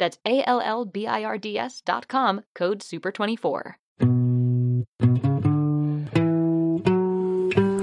[0.00, 0.18] That's
[2.08, 3.76] com, code SUPER24.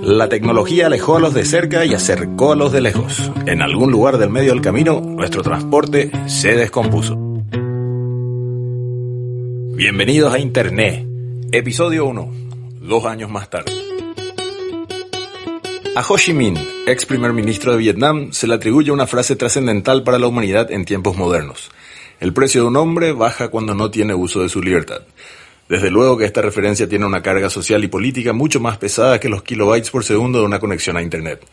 [0.01, 3.31] La tecnología alejó a los de cerca y acercó a los de lejos.
[3.45, 7.15] En algún lugar del medio del camino, nuestro transporte se descompuso.
[9.75, 11.05] Bienvenidos a Internet,
[11.51, 12.31] episodio 1,
[12.81, 13.71] dos años más tarde.
[15.95, 20.03] A Ho Chi Minh, ex primer ministro de Vietnam, se le atribuye una frase trascendental
[20.03, 21.69] para la humanidad en tiempos modernos.
[22.19, 25.01] El precio de un hombre baja cuando no tiene uso de su libertad.
[25.69, 29.29] Desde luego que esta referencia tiene una carga social y política mucho más pesada que
[29.29, 31.45] los kilobytes por segundo de una conexión a Internet.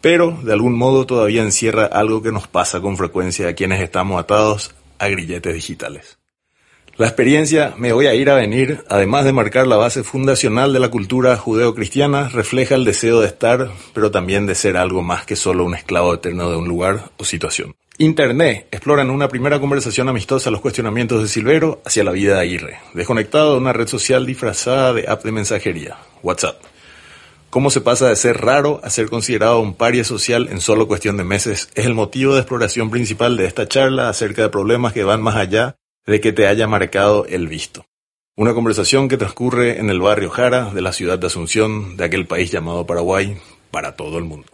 [0.00, 4.20] Pero, de algún modo, todavía encierra algo que nos pasa con frecuencia a quienes estamos
[4.20, 6.18] atados a grilletes digitales.
[6.98, 10.78] La experiencia Me voy a ir a venir, además de marcar la base fundacional de
[10.78, 15.34] la cultura judeo-cristiana, refleja el deseo de estar, pero también de ser algo más que
[15.34, 17.74] solo un esclavo eterno de un lugar o situación.
[18.02, 22.40] Internet explora en una primera conversación amistosa los cuestionamientos de Silvero hacia la vida de
[22.40, 26.60] Aguirre, desconectado de una red social disfrazada de app de mensajería, WhatsApp.
[27.48, 31.16] Cómo se pasa de ser raro a ser considerado un paria social en solo cuestión
[31.16, 35.04] de meses es el motivo de exploración principal de esta charla acerca de problemas que
[35.04, 37.84] van más allá de que te haya marcado el visto.
[38.34, 42.26] Una conversación que transcurre en el barrio Jara de la ciudad de Asunción, de aquel
[42.26, 43.38] país llamado Paraguay,
[43.70, 44.51] para todo el mundo.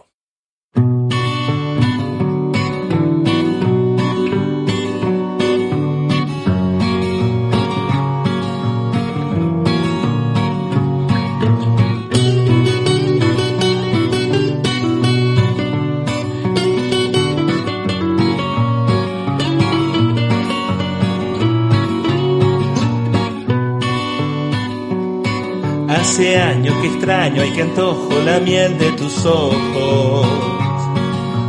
[26.19, 26.35] Hace
[26.81, 30.27] que extraño y que antojo la miel de tus ojos.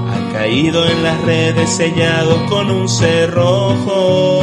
[0.08, 4.42] Ha caído en las redes sellados con un cerrojo.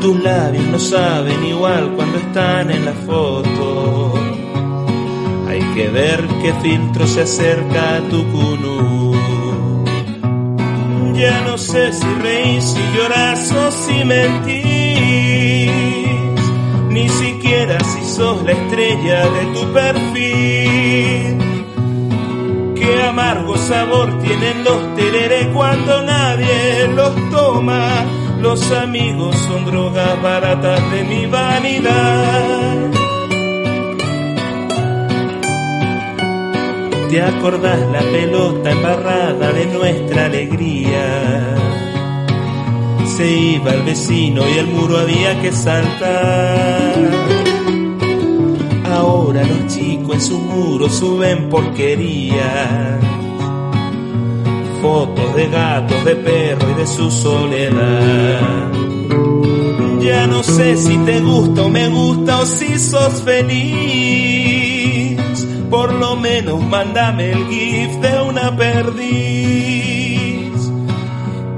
[0.00, 4.14] Tus labios no saben igual cuando están en la foto.
[5.48, 9.14] Hay que ver qué filtro se acerca a tu cunú.
[11.14, 14.70] Ya no sé si reís, si lloras o si mentís.
[16.88, 17.29] Ni siquiera
[17.84, 21.38] si sos la estrella de tu perfil.
[22.74, 28.04] Qué amargo sabor tienen los tereré cuando nadie los toma.
[28.40, 32.90] Los amigos son drogas baratas de mi vanidad.
[37.10, 41.56] ¿Te acordás la pelota embarrada de nuestra alegría?
[43.04, 47.39] Se iba el vecino y el muro había que saltar.
[49.00, 53.00] Ahora los chicos en su muro suben porquería.
[54.82, 58.70] Fotos de gatos, de perro y de su soledad.
[60.02, 65.18] Ya no sé si te gusta o me gusta o si sos feliz.
[65.70, 69.90] Por lo menos mándame el gif de una perdiz.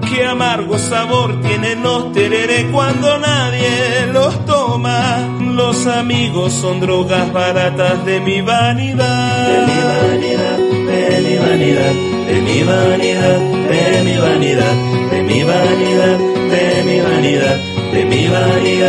[0.09, 5.32] Qué amargo sabor tienen los tereré cuando nadie los toma.
[5.53, 9.47] Los amigos son drogas baratas de mi vanidad.
[9.47, 11.93] De mi vanidad, de mi vanidad,
[12.27, 13.39] de mi vanidad,
[13.69, 14.75] de mi vanidad,
[15.11, 16.19] de mi vanidad,
[16.51, 17.59] de mi vanidad,
[17.93, 18.89] de mi vanidad,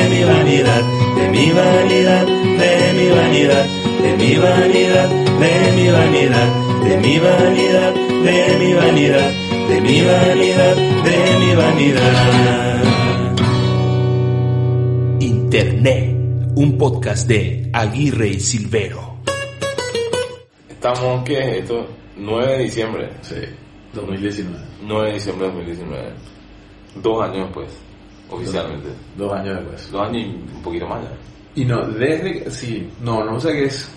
[0.00, 0.80] de mi vanidad,
[1.12, 3.18] de mi vanidad, de mi
[3.58, 5.12] vanidad, de mi vanidad,
[5.62, 6.32] de mi vanidad,
[6.84, 7.94] de mi vanidad,
[8.24, 9.30] de mi vanidad,
[9.68, 12.71] de mi vanidad, de mi vanidad.
[15.54, 16.16] Internet,
[16.56, 19.18] un podcast de Aguirre y Silvero.
[20.66, 21.86] Estamos, ¿qué es esto?
[22.16, 23.10] 9 de diciembre.
[23.20, 23.34] Sí,
[23.92, 24.64] 2019.
[24.80, 26.12] 9 de diciembre de 2019.
[27.02, 27.68] Dos años después.
[28.30, 28.88] Oficialmente.
[28.88, 29.90] Dos, dos años después.
[29.90, 31.10] Dos años y un poquito más ya.
[31.54, 33.90] Y no, desde, sí, no, no, o sea que es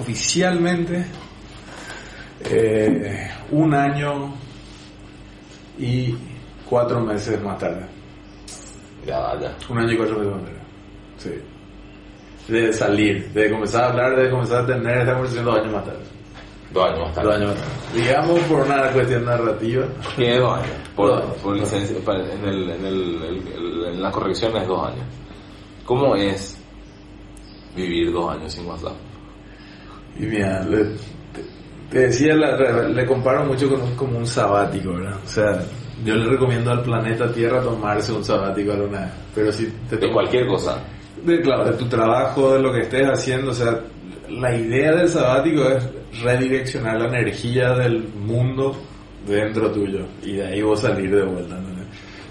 [0.00, 1.04] oficialmente
[2.46, 4.34] eh, un año
[5.78, 6.16] y
[6.68, 7.86] cuatro meses más tarde.
[9.06, 9.56] Ya, ya.
[9.68, 10.59] Un año y cuatro meses más tarde.
[11.20, 12.52] Sí.
[12.52, 15.84] De salir, de comenzar a hablar, de comenzar a tener esta conversación dos años más
[15.84, 15.98] tarde.
[16.72, 17.26] Dos años más tarde.
[17.28, 18.00] Dos años más tarde.
[18.02, 19.84] Digamos por una cuestión narrativa.
[20.16, 20.76] ¿Qué dos años?
[20.96, 21.24] Por, Dos.
[21.42, 25.04] por licencia, en, el, en, el, el- en la corrección es dos años.
[25.84, 26.56] ¿Cómo es
[27.76, 28.94] vivir dos años sin WhatsApp?
[30.18, 31.44] Y mira, le, te,
[31.90, 32.56] te decía, la-
[32.88, 35.18] le comparo mucho con un, como un sabático, ¿verdad?
[35.24, 35.62] O sea,
[36.04, 39.10] yo le recomiendo al planeta Tierra tomarse un sabático alguna vez.
[39.34, 40.82] Pero si te De cualquier cosa.
[41.24, 43.80] De, claro, de tu trabajo, de lo que estés haciendo, o sea,
[44.28, 45.84] la idea del sabático es
[46.22, 48.76] redireccionar la energía del mundo
[49.26, 51.54] dentro tuyo y de ahí vos salir de vuelta.
[51.56, 51.70] ¿no?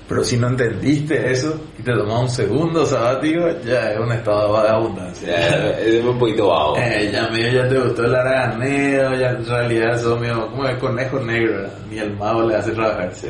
[0.10, 4.64] Pero si no entendiste eso y te tomas un segundo sabático, ya es un estado
[4.64, 5.30] de abundancia.
[5.30, 6.78] Ya, es un poquito vago.
[6.78, 10.80] Eh, ya medio ya te gustó el araganeo, ya en realidad sos medio como el
[10.80, 11.74] conejo negro, ¿verdad?
[11.92, 13.14] ni el mago le hace trabajar.
[13.14, 13.28] Sí.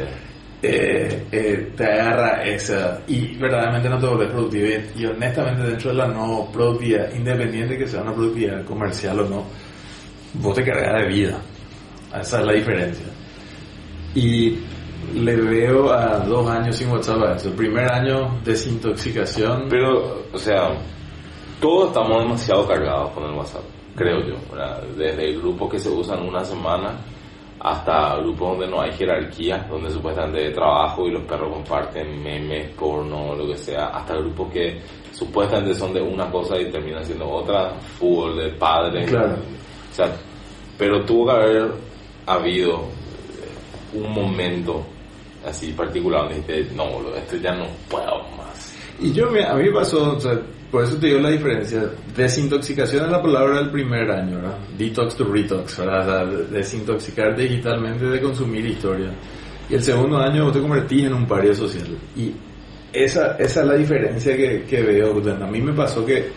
[0.62, 5.92] Eh, eh, te agarra esa y verdaderamente no te vuelves productivo y, y honestamente dentro
[5.92, 9.46] de la no productividad, independiente que sea una productividad comercial o no,
[10.34, 11.38] vos te cargas de vida.
[12.20, 13.06] Esa es la diferencia.
[14.16, 14.58] Y
[15.14, 17.36] le veo a dos años sin WhatsApp a.
[17.36, 19.68] El primer año, desintoxicación.
[19.70, 20.72] Pero, o sea,
[21.62, 23.64] todos estamos demasiado cargados con el WhatsApp,
[23.96, 24.36] creo yo.
[24.52, 24.84] ¿verdad?
[24.98, 26.98] Desde grupos que se usan una semana
[27.60, 32.70] hasta grupos donde no hay jerarquía, donde supuestamente de trabajo y los perros comparten memes,
[32.72, 34.80] porno, lo que sea, hasta grupos que
[35.12, 39.10] supuestamente son de una cosa y terminan siendo otra, fútbol de padres.
[39.10, 39.34] Claro.
[39.34, 40.16] O sea,
[40.78, 41.72] pero tuvo que haber
[42.26, 44.82] habido eh, un momento
[45.46, 48.76] así particular donde dijiste, no, boludo, esto ya no puedo más.
[49.00, 50.40] Y yo, mira, a mí me pasó, o sea,
[50.72, 51.90] por eso te digo la diferencia.
[52.16, 54.58] Desintoxicación es la palabra del primer año, ¿verdad?
[54.78, 56.28] Detox to retox, ¿verdad?
[56.52, 59.12] Desintoxicar digitalmente de consumir historia.
[59.70, 61.88] Y el segundo año vos te convertís en un paria social.
[62.16, 62.34] Y
[62.94, 65.22] esa, es la diferencia que, veo.
[65.44, 66.28] A mí me pasó que,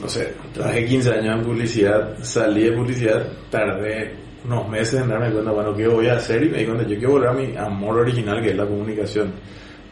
[0.00, 4.12] no sé, trabajé 15 años en publicidad, salí de publicidad, tardé
[4.44, 6.42] unos meses en darme cuenta, bueno, ¿qué voy a hacer?
[6.42, 9.32] Y me di cuenta, yo quiero volver a mi amor original, que es la comunicación.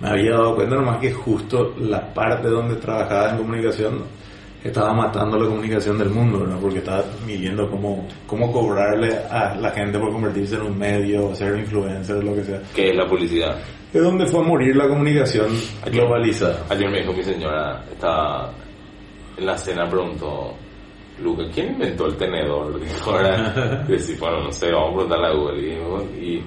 [0.03, 4.03] Me había dado cuenta nomás que justo la parte donde trabajaba en comunicación
[4.65, 6.59] estaba matando la comunicación del mundo, ¿no?
[6.59, 11.57] Porque estaba midiendo cómo, cómo cobrarle a la gente por convertirse en un medio, ser
[11.57, 12.61] influencer, lo que sea.
[12.75, 13.57] ¿Qué es la publicidad?
[13.93, 15.49] Es donde fue a morir la comunicación
[15.87, 16.65] globalizada.
[16.69, 18.53] Ayer me dijo mi señora, estaba
[19.37, 20.55] en la cena, preguntó,
[21.21, 22.81] Luca, ¿quién inventó el tenedor?
[22.85, 23.13] Dijo,
[23.89, 26.11] decía, bueno, no sé, vamos a preguntarle a Google.
[26.21, 26.45] Y, y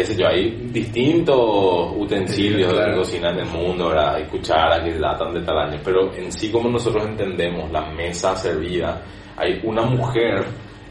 [0.00, 2.90] qué sé yo, hay distintos utensilios Sí, claro.
[2.92, 4.14] de cocina en el mundo, ¿verdad?
[4.14, 8.34] Hay cucharas que datan de tal año, pero en sí como nosotros entendemos la mesa
[8.34, 9.02] servida,
[9.36, 10.46] hay una mujer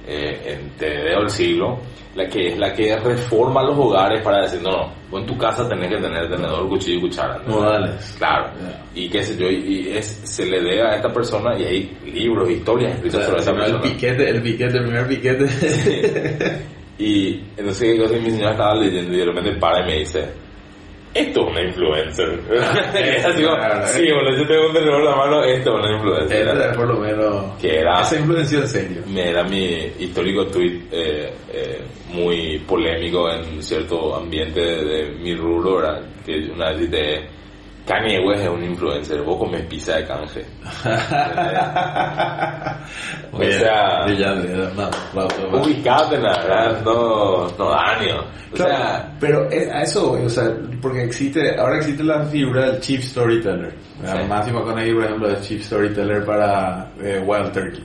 [0.06, 1.79] eh, en te veo el siglo,
[2.13, 5.38] la que es la que reforma los hogares para decir, no, no, vos en tu
[5.39, 7.41] casa tenés que tener tenedor, cuchillo y cuchara.
[7.47, 7.56] ¿no?
[7.56, 8.15] Modales.
[8.19, 8.51] Claro.
[8.94, 12.47] Y qué sé yo, y, es, se le debe a esta persona y hay libros,
[12.47, 13.81] historias O escritas sea, sobre esa el persona.
[13.81, 15.45] piquete, el piquete, el primer piquete.
[16.99, 20.25] Y entonces yo mi señora estaba leyendo y de repente para y me dice,
[21.13, 22.39] esto es una influencer.
[22.95, 25.83] es así como, Claro, sí, bueno, yo tengo un tenedor en la mano, esto es
[25.85, 26.47] una influencer.
[26.47, 27.57] Es por lo menos.
[27.59, 29.01] Que era- Esa influenció en serio.
[29.07, 31.81] Me era mi histórico tweet eh, eh,
[32.13, 36.01] muy polémico en cierto ambiente de, de mi rubro, ¿verdad?
[36.25, 36.79] Que una vez
[37.89, 40.45] Kanye West es un influencer, vos comes pizza de canje.
[43.31, 44.15] O sea- me
[46.19, 48.19] no, verdad, no, no daño.
[48.51, 52.71] O Claro, sea, pero a eso voy, o sea, porque existe, ahora existe la figura
[52.71, 53.73] del Chief Storyteller.
[54.03, 54.17] Sí.
[54.27, 57.83] Máximo McConaughey, por ejemplo, es Chief Storyteller para eh, Wild Turkey.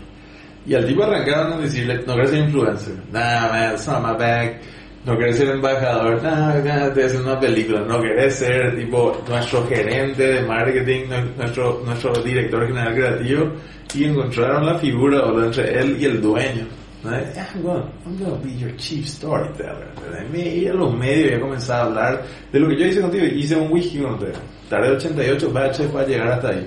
[0.66, 4.14] Y al tipo arrancaron a decirle, no querés ser influencer, nah, man, it's not my
[4.18, 4.60] bag.
[5.04, 7.80] No querés ser embajador, nah, te hacer una película.
[7.82, 13.52] No querés ser, tipo, nuestro gerente de marketing, nu- nuestro, nuestro director general creativo.
[13.94, 16.66] Y encontraron la figura, o entre él y el dueño.
[17.04, 17.20] Ah,
[17.54, 19.88] I'm gonna, I'm gonna be your chief storyteller.
[20.10, 20.26] ¿verdad?
[20.32, 23.00] Me iba a los medios y a comenzar a hablar de lo que yo hice
[23.02, 23.26] contigo.
[23.26, 24.38] Hice un whisky con ustedes.
[24.70, 26.66] Tardé 88 baches para llegar hasta ahí.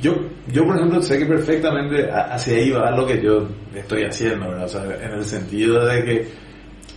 [0.00, 0.14] Yo,
[0.52, 4.64] yo por ejemplo, sé que perfectamente hacia ahí va lo que yo estoy haciendo, ¿verdad?
[4.64, 6.28] O sea, en el sentido de que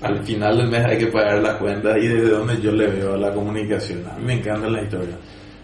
[0.02, 3.18] al final del mes hay que pagar las cuentas y desde donde yo le veo
[3.18, 4.06] la comunicación.
[4.08, 5.18] A mí me encantan las historias.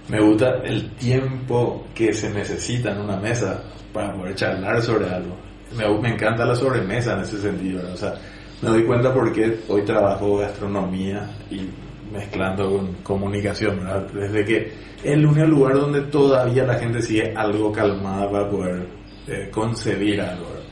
[0.10, 3.64] Me gusta el tiempo que se necesita en una mesa
[3.94, 5.36] para poder charlar sobre algo.
[5.78, 7.94] Me, me encanta la sobremesa en ese sentido, ¿verdad?
[7.94, 8.14] O sea,
[8.62, 11.70] me doy cuenta porque hoy trabajo gastronomía y
[12.12, 14.08] mezclando con comunicación, ¿verdad?
[14.14, 14.58] Desde que
[15.04, 18.88] es el único lugar donde todavía la gente sigue algo calmada para poder
[19.28, 20.63] eh, concebir algo.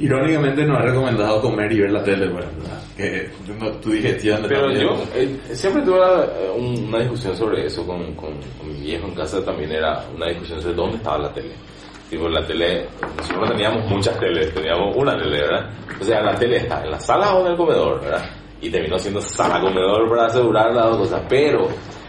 [0.00, 2.48] Irónicamente no ha recomendado comer y ver la tele, ¿verdad?
[2.96, 4.44] Que no, tu digestión...
[4.48, 8.80] Pero yo eh, siempre tuve eh, un- una discusión sobre eso con, con, con mi
[8.80, 11.52] viejo en casa también era una discusión sobre dónde estaba la tele.
[12.08, 12.86] Tipo, la tele,
[13.18, 15.70] nosotros no teníamos muchas teles, teníamos una tele, ¿verdad?
[16.00, 18.24] O sea, la tele está en la sala o en el comedor, ¿verdad?
[18.60, 21.22] Y terminó siendo sala comedor para asegurar las dos cosas.
[21.28, 21.68] Pero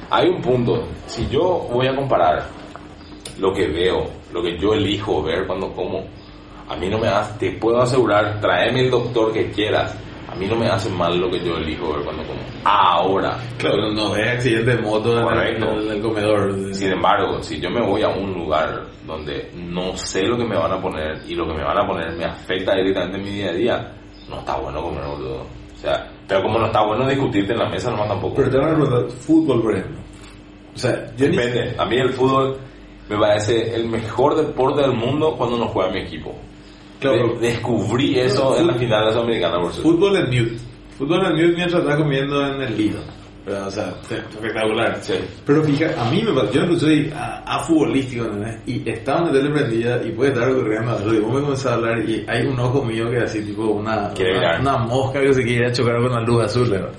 [0.10, 2.46] hay un punto, si yo voy a comparar
[3.40, 6.04] lo que veo, lo que yo elijo ver cuando como,
[6.72, 9.96] a mí no me hace, te puedo asegurar, tráeme el doctor que quieras,
[10.32, 12.40] a mí no me hace mal lo que yo elijo ver cuando como.
[12.64, 16.74] Ahora, Claro, no ves accidente de moto en el, el comedor.
[16.74, 20.56] sin embargo, si yo me voy a un lugar donde no sé lo que me
[20.58, 23.32] van a poner y lo que me van a poner me afecta directamente en mi
[23.32, 23.92] día a día,
[24.30, 25.42] no está bueno comer, boludo.
[25.42, 28.36] O sea, pero como no está bueno discutirte en la mesa, nomás tampoco.
[28.36, 30.00] Pero te van a preguntar, fútbol, por ejemplo.
[30.74, 31.76] O sea, yo ni- Depende.
[31.78, 32.58] A mí el fútbol
[33.10, 36.34] me parece el mejor deporte del mundo cuando no juega mi equipo.
[37.02, 37.34] Claro.
[37.40, 39.90] De- descubrí eso en la final de la Sudamericana, por cierto.
[39.92, 40.58] Fútbol en mute.
[40.98, 43.00] Fútbol en mute mientras estás comiendo en el Lido.
[43.44, 45.00] Pero, O sea, espectacular.
[45.02, 45.16] Sí.
[45.46, 48.60] Pero fija, a mí me pasa, yo no soy a, a futbolístico, ¿entendés?
[48.68, 51.12] Y estaba en la tele prendida y puede estar ocurriendo algo.
[51.14, 54.12] Y vos me comenzás a hablar y hay un ojo mío que así, tipo una,
[54.38, 56.92] una, una mosca que se quiere chocar con la luz azul, ¿verdad?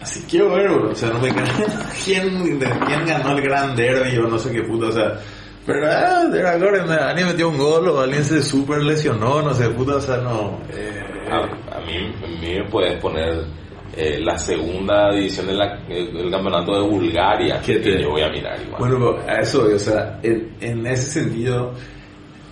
[0.00, 0.90] Así quiero ver, bro.
[0.90, 1.28] O sea, no me
[2.04, 5.20] quién, quién ganó el gran derby o no sé qué puta, o sea.
[5.68, 9.68] Pero, ah, de ahora alguien metió un gol o alguien se super lesionó, no sé,
[9.68, 10.58] puta, o sea, no.
[10.72, 10.98] Eh,
[11.30, 11.94] A, a mí,
[12.24, 13.44] a mí me puedes poner
[13.94, 15.52] eh, la segunda división de
[15.90, 18.78] eh, del campeonato de Bulgaria, ¿Qué que te- yo voy a mirar igual.
[18.78, 21.74] Bueno, pero a eso, o sea, en, en ese sentido,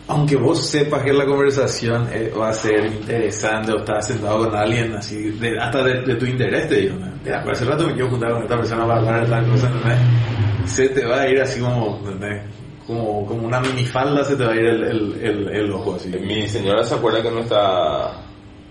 [0.09, 4.55] aunque vos sepas que la conversación eh, va a ser interesante o estás sentado con
[4.55, 7.07] alguien así, de- hasta de, de tu interés, te digo, ¿no?
[7.45, 9.99] pues hace rato me quiero juntar con esta persona para hablar de tal cosa, ¿entendés?
[10.71, 12.43] Se te va a ir así como, ¿entendés?
[12.87, 16.09] Como, como una minifalda se te va a ir el, el, el, el ojo así.
[16.11, 18.13] Mi señora se acuerda que nuestra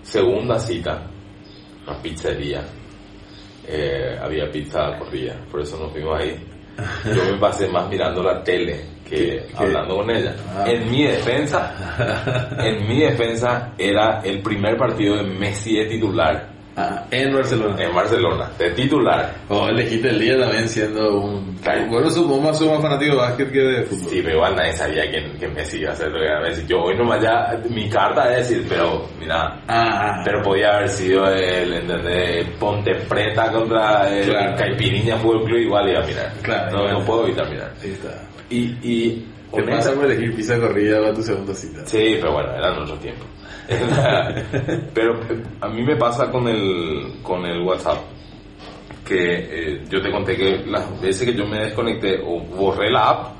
[0.02, 1.02] segunda cita,
[1.86, 2.62] una pizzería,
[3.68, 6.34] eh, había pizza corrida, por eso nos fuimos ahí.
[7.14, 10.34] Yo me pasé más mirando la tele que ¿Qué- hablando con ella.
[10.56, 10.64] Ah.
[10.66, 11.74] En mi defensa,
[12.58, 17.82] en mi defensa era el primer partido de Messi de titular Ah, en Barcelona.
[17.82, 19.32] en Barcelona, de titular.
[19.48, 21.58] O elegiste el día también siendo un...
[21.88, 24.10] Bueno, somos más, más fanáticos de básquet que de fútbol.
[24.10, 26.66] Sí, pero igual nadie sabía que, que Messi iba a ser lo que era Messi.
[26.66, 31.26] Yo hoy nomás ya, mi carta es decir, pero mira, Ah, Pero podía haber sido
[31.28, 32.46] el, ¿entendés?
[32.58, 34.56] Ponte Preta contra el Claro.
[34.56, 36.32] Caipirinha Fútbol Club, igual iba a mirar.
[36.42, 36.98] Claro, no, claro.
[37.00, 37.72] no puedo evitar mirar.
[37.82, 38.22] ahí está.
[38.50, 41.86] Y, y ¿Qué honesta- pasa por elegir pizza corrida para tu segunda cita?
[41.86, 43.26] Sí, pero bueno, eran otros tiempos.
[44.94, 45.18] pero
[45.60, 47.98] a mí me pasa con el, con el WhatsApp
[49.04, 49.16] que
[49.74, 53.36] eh, yo te conté que las veces que yo me desconecté o borré la app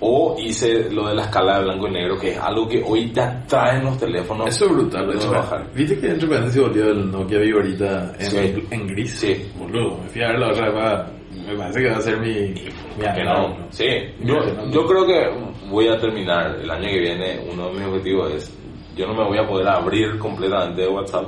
[0.00, 3.10] o hice lo de la escala de blanco y negro, que es algo que hoy
[3.12, 4.46] ya traen los teléfonos.
[4.48, 5.30] Eso es brutal, de de hecho.
[5.32, 5.66] bajar.
[5.74, 8.66] ¿Viste que entre paréntesis volvió el Nokia Vivo ahorita en, Sí.
[8.70, 9.10] en gris?
[9.10, 9.50] Sí.
[9.58, 12.28] Boludo, me fui a ver la otra vez, me parece que va a ser mi...
[12.28, 13.56] mi que no.
[13.70, 13.86] Sí,
[14.22, 14.36] yo,
[14.70, 15.30] yo creo que
[15.68, 17.40] voy a terminar el año que viene.
[17.50, 18.58] Uno de mis objetivos es:
[18.96, 21.26] yo no me voy a poder abrir completamente de WhatsApp,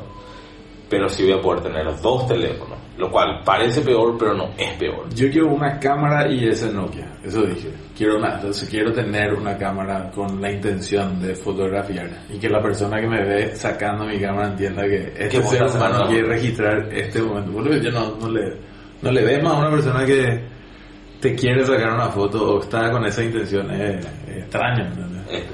[0.89, 4.73] pero sí voy a poder tener dos teléfonos, lo cual parece peor, pero no es
[4.77, 5.09] peor.
[5.15, 7.71] Yo quiero una cámara y ese Nokia, eso dije.
[7.97, 12.61] Quiero una, entonces quiero tener una cámara con la intención de fotografiar y que la
[12.63, 17.21] persona que me ve sacando mi cámara entienda que este ser humano quiere registrar este
[17.23, 17.53] momento.
[17.53, 18.57] Boludo, yo no, no le,
[19.03, 20.41] no le ves más a una persona que
[21.21, 24.89] te quiere sacar una foto o está con esa intención, es, es extraño,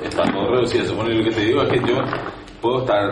[0.02, 0.94] Está todo reducido.
[0.94, 1.96] Bueno, lo que te digo es que yo
[2.62, 3.10] puedo estar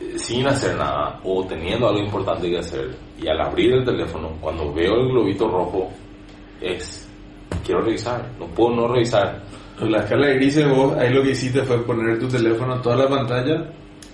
[0.00, 4.30] eh, sin hacer nada o teniendo algo importante que hacer y al abrir el teléfono,
[4.40, 5.90] cuando veo el globito rojo,
[6.60, 7.08] es
[7.64, 9.42] quiero revisar, no puedo no revisar.
[9.80, 12.82] En la escala de grises vos ahí lo que hiciste fue poner tu teléfono en
[12.82, 13.64] toda la pantalla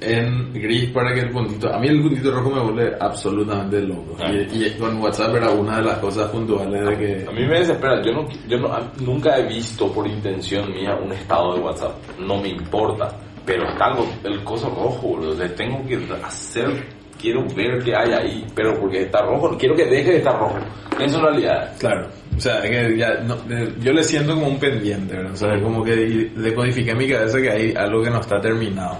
[0.04, 4.16] en gris para que el puntito, a mí el puntito rojo me vuelve absolutamente loco.
[4.30, 7.26] Y, y con WhatsApp era una de las cosas puntuales de que...
[7.28, 11.12] A mí me desespera, yo, no, yo no- nunca he visto por intención mía un
[11.12, 13.08] estado de WhatsApp, no me importa,
[13.44, 16.84] pero está algo, el coso rojo, le tengo que hacer,
[17.20, 20.58] quiero ver qué hay ahí, pero porque está rojo, quiero que deje de estar rojo,
[21.00, 21.72] eso es realidad.
[21.78, 22.06] Claro,
[22.36, 23.36] o sea, que ya, no,
[23.80, 25.32] yo le siento como un pendiente, ¿verdad?
[25.32, 28.96] O sea, como que decodifiqué en mi cabeza que hay algo que no está terminado.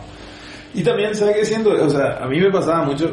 [0.75, 1.71] Y también, ¿sabes qué siento?
[1.71, 3.12] O sea, a mí me pasaba mucho...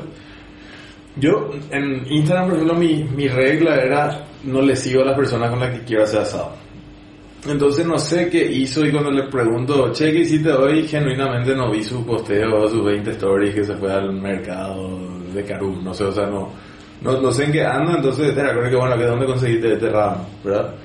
[1.15, 5.49] Yo, en Instagram, por ejemplo, mi, mi regla era no le sigo a las personas
[5.49, 6.53] con las que quiero hacer asado.
[7.47, 10.85] Entonces no sé qué hizo y cuando le pregunto, che, ¿qué hiciste hoy?
[10.87, 14.99] Genuinamente no vi su posteo, sus 20 stories que se fue al mercado
[15.33, 16.49] de Carú, no sé, o sea, no,
[17.01, 19.89] no, no sé en qué ando, entonces te recuerdo que bueno, que dónde conseguiste este
[19.89, 20.75] RAM, ¿verdad?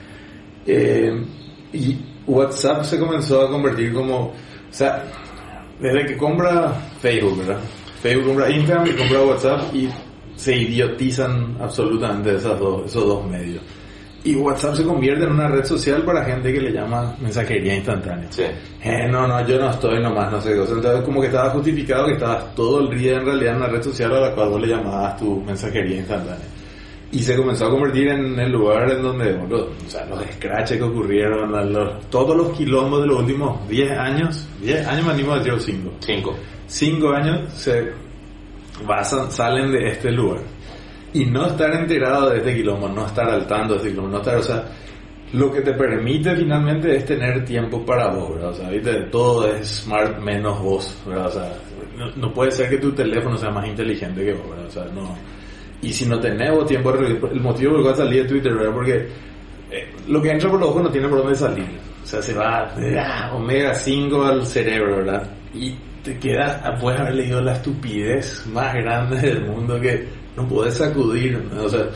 [0.65, 1.25] Eh,
[1.73, 4.35] y WhatsApp se comenzó a convertir como, o
[4.71, 5.05] sea,
[5.81, 7.61] desde que compra Facebook, ¿verdad?
[8.03, 9.89] Facebook compra Instagram y compra WhatsApp y
[10.37, 13.63] se idiotizan absolutamente esas dos, esos dos medios.
[14.25, 18.27] Y WhatsApp se convierte en una red social para gente que le llama mensajería instantánea.
[18.31, 18.45] Sí.
[18.83, 20.73] Eh, no, no, yo no estoy nomás, no sé qué cosa.
[20.73, 23.83] Entonces, como que estaba justificado que estabas todo el día en realidad en una red
[23.83, 26.47] social a la cual vos le llamabas tu mensajería instantánea.
[27.15, 30.79] Y se comenzó a convertir en el lugar en donde, boludo, o sea, los scratches
[30.79, 35.33] que ocurrieron, los- todos los quilombos de los últimos 10 años, 10 años me animo
[35.33, 35.91] a decir 5.
[36.01, 36.35] Cinco.
[36.67, 37.93] 5 años se
[38.87, 40.41] basan, salen de este lugar.
[41.13, 44.19] Y no estar enterado de este quilombo, no estar al tanto de este quilombo, no
[44.19, 44.65] estar, o sea,
[45.35, 48.51] lo que te permite finalmente es tener tiempo para vos, ¿verdad?
[48.51, 48.93] O sea, ¿viste?
[49.13, 51.27] todo es smart menos vos, ¿verdad?
[51.29, 51.53] O sea,
[51.97, 54.67] no, no puede ser que tu teléfono sea más inteligente que vos, ¿verdad?
[54.67, 55.17] O sea, no.
[55.85, 58.73] Y si no tenés vos tiempo, el motivo por el cual salí de Twitter, ¿verdad?
[58.73, 59.09] Porque
[59.71, 61.67] eh, lo que entra por los ojos no tiene por dónde salir.
[62.03, 65.29] O sea, se va de ah, omega 5 al cerebro, ¿verdad?
[65.53, 70.49] Y te quedas, ah, puedes haber leído la estupidez más grande del mundo que no
[70.49, 71.65] puedes sacudir, ¿no?
[71.65, 71.87] o sea,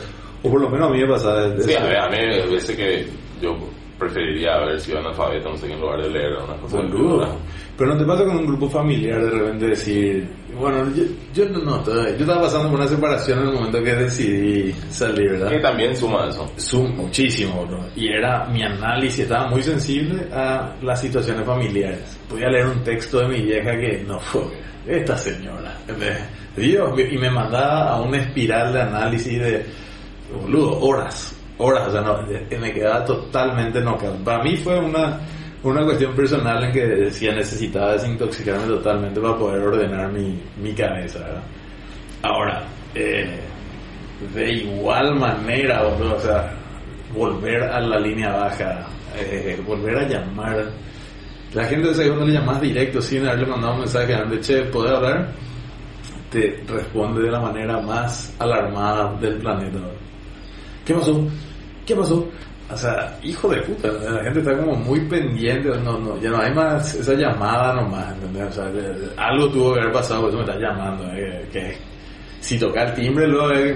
[0.43, 1.59] o por lo menos a mí me pasa.
[1.59, 3.07] Sí, a mí, a mí hay veces que
[3.41, 3.57] yo
[3.97, 6.77] preferiría haber sido analfabeto, no sé, en lugar de leer una cosa.
[6.77, 7.35] Boludo.
[7.79, 11.59] Pero no te pasa con un grupo familiar de repente decir, bueno, yo, yo no,
[11.59, 15.49] no, todavía- yo estaba pasando por una separación en el momento que decidí salir, ¿verdad?
[15.51, 16.45] Que también suma eso.
[16.59, 17.79] Zoom muchísimo, bro.
[17.95, 22.19] Y era mi análisis, estaba muy sensible a las situaciones familiares.
[22.29, 24.41] Podía leer un texto de mi vieja que no fue
[24.85, 25.77] esta señora.
[26.57, 29.65] Dios, y me mandaba a una espiral de análisis de,
[30.41, 32.19] boludo, horas, horas, o sea, no,
[32.59, 34.17] me quedaba totalmente knockout.
[34.25, 35.21] Para mí fue una,
[35.63, 41.19] una cuestión personal en que decía necesitaba desintoxicarme totalmente para poder ordenar mi, mi cabeza.
[42.21, 42.63] Ahora,
[42.95, 43.39] eh,
[44.33, 46.51] de igual manera, o sea,
[47.13, 48.87] volver a la línea baja,
[49.17, 50.69] eh, volver a llamar.
[51.53, 54.95] La gente de cuando le llamas directo sin haberle mandado un mensaje antes, che, ¿puedo
[54.95, 55.31] hablar?
[56.29, 59.79] Te responde de la manera más alarmada del planeta.
[60.85, 61.27] ¿Qué pasó?
[61.85, 62.27] ¿Qué pasó?
[62.71, 66.39] O sea, hijo de puta, la gente está como muy pendiente, no, no, ya no
[66.39, 68.49] hay más esa llamada nomás, ¿entendés?
[68.49, 68.71] O sea,
[69.17, 71.75] algo tuvo que haber pasado, por eso me estás llamando, eh, que
[72.41, 73.75] si toca el timbre luego es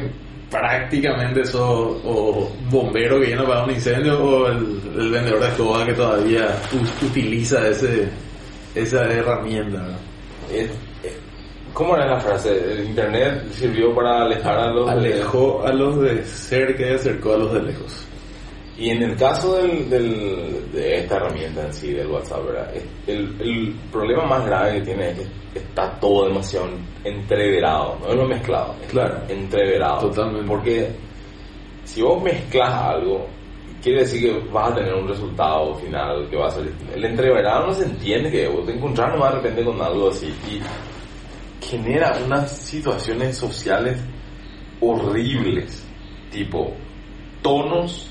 [0.52, 5.86] prácticamente eso, o bombero que viene para un incendio, o el, el vendedor de escoba
[5.86, 6.56] que todavía
[7.02, 8.08] utiliza ese,
[8.76, 9.98] esa herramienta, ¿no?
[11.74, 12.52] ¿Cómo era la frase?
[12.72, 14.88] El internet sirvió para alejar a los...
[14.88, 18.06] Alejó a los de cerca y acercó a los de lejos.
[18.78, 22.74] Y en el caso del, del- de esta herramienta en sí, del WhatsApp, ¿verdad?
[23.06, 25.18] El, el problema más grave que tiene es
[25.54, 26.70] que está todo demasiado
[27.04, 29.20] entreverado, no es lo mezclado, es Claro.
[29.30, 30.10] entreverado.
[30.10, 30.48] Totalmente.
[30.48, 30.90] Porque
[31.84, 33.28] si vos mezclas algo,
[33.84, 36.72] quiere decir que vas a tener un resultado final que va a ser...
[36.96, 40.34] El entreverado no se entiende que vos te encontrás nomás de repente con algo así
[40.50, 40.60] y
[41.64, 44.00] genera unas situaciones sociales
[44.82, 45.86] horribles,
[46.32, 46.74] tipo
[47.42, 48.10] tonos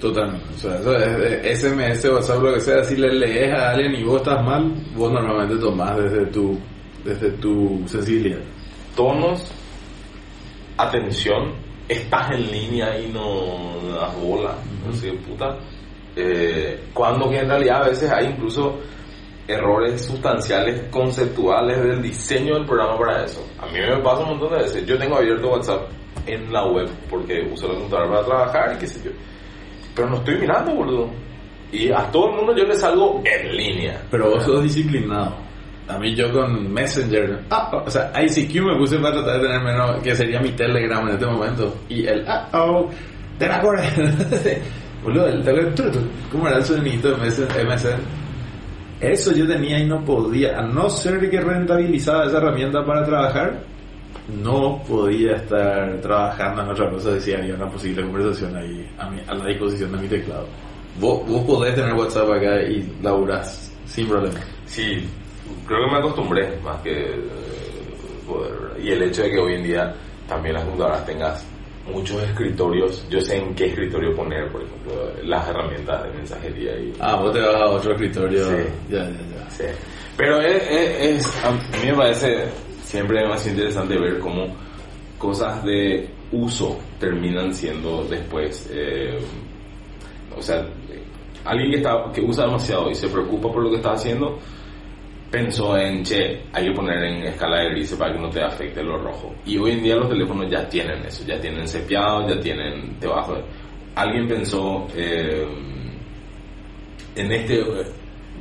[0.00, 0.46] Totalmente.
[0.54, 4.02] O sea, eso es, SMS, WhatsApp, lo que sea, si le lees a alguien y
[4.02, 6.58] vos estás mal, vos normalmente tomás desde tu,
[7.04, 8.40] desde tu sensibilidad.
[8.96, 9.52] tonos,
[10.78, 11.52] atención,
[11.86, 14.54] estás en línea y no das bola,
[14.86, 15.58] no sé, puta.
[16.16, 18.78] Eh, cuando que en realidad a veces hay incluso
[19.46, 23.46] errores sustanciales conceptuales del diseño del programa para eso.
[23.58, 24.86] A mí me pasa un montón de veces.
[24.86, 25.88] Yo tengo abierto WhatsApp
[26.26, 29.10] en la web porque uso la computadora para trabajar y qué sé yo.
[30.00, 31.10] Pero no estoy mirando, boludo.
[31.70, 34.00] Y a todo el mundo yo le salgo en línea.
[34.10, 35.36] Pero vos sos disciplinado.
[35.88, 39.62] A mí yo con Messenger, ah, o sea, ICQ me puse para tratar de tener
[39.62, 41.76] menos, que sería mi Telegram en este momento.
[41.90, 42.88] Y el, ah, oh,
[43.38, 43.60] te la.
[45.04, 45.74] Boludo, el Telegram,
[46.32, 47.16] ¿cómo era el sonidito de?
[47.16, 48.00] MSN?
[49.00, 53.60] Eso yo tenía y no podía, a no ser que rentabilizaba esa herramienta para trabajar,
[54.42, 59.20] no podía estar trabajando en otra cosa, decía había una posible conversación ahí a, mi-
[59.26, 60.46] a la disposición de mi teclado.
[60.98, 64.38] Vos, vos podés tener WhatsApp acá y laburás sin problema.
[64.66, 65.04] Sí,
[65.66, 67.14] creo que me acostumbré más que eh,
[68.26, 68.52] poder.
[68.82, 69.94] Y el hecho de que hoy en día
[70.28, 71.44] también las computadoras tengas
[71.90, 74.92] muchos escritorios, yo sé en qué escritorio poner, por ejemplo,
[75.24, 76.92] las herramientas de mensajería y...
[77.00, 78.44] Ah, vos te vas a otro escritorio.
[78.44, 78.64] Sí.
[78.90, 79.50] Ya, ya, ya.
[79.50, 79.64] Sí.
[80.16, 81.58] Pero es, es- es- a mí
[81.90, 82.44] me parece
[82.90, 84.48] siempre más interesante ver cómo
[85.16, 89.16] cosas de uso terminan siendo después, eh,
[90.36, 90.66] o sea,
[91.44, 94.40] alguien que, está, que usa demasiado y se preocupa por lo que está haciendo,
[95.30, 98.82] pensó en, che, hay que poner en escala de grises para que no te afecte
[98.82, 99.32] lo rojo.
[99.46, 103.36] Y hoy en día los teléfonos ya tienen eso, ya tienen cepiado, ya tienen debajo.
[103.94, 105.46] Alguien pensó eh,
[107.14, 107.64] en este,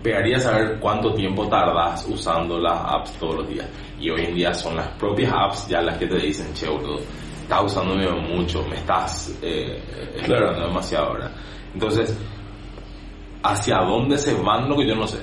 [0.02, 3.68] pegaría saber cuánto tiempo tardas usando las apps todos los días.
[4.00, 7.00] Y hoy en día son las propias apps ya las que te dicen, che, boludo,
[7.42, 9.82] estás usándome mucho, me estás eh,
[10.16, 11.32] explorando demasiado ahora.
[11.74, 12.18] Entonces,
[13.44, 15.18] ¿hacia dónde se van lo que yo no sé?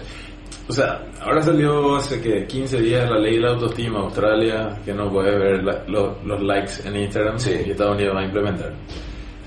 [0.68, 4.92] O sea, ahora salió hace que 15 días la ley de la autoestima Australia, que
[4.92, 7.54] no puede ver la- lo- los likes en Instagram Sí.
[7.66, 8.74] y Estados Unidos va a implementar.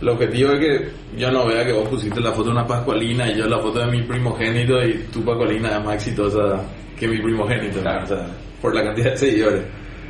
[0.01, 3.29] El objetivo es que yo no vea que vos pusiste la foto de una pascualina
[3.29, 6.63] y yo la foto de mi primogénito y tu pascualina es más exitosa
[6.97, 8.03] que mi primogénito, Claro.
[8.05, 8.27] o sea,
[8.62, 9.63] por la cantidad de seguidores.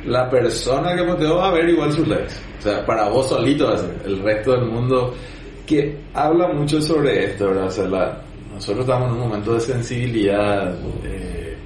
[0.06, 2.34] La persona que posteó va a ver igual sus likes.
[2.58, 3.74] O sea, para vos solito.
[4.04, 5.14] El resto del mundo
[5.66, 7.66] que habla mucho sobre esto, ¿verdad?
[7.66, 10.74] O sea, nosotros estamos en un momento de sensibilidad.
[11.04, 11.56] eh,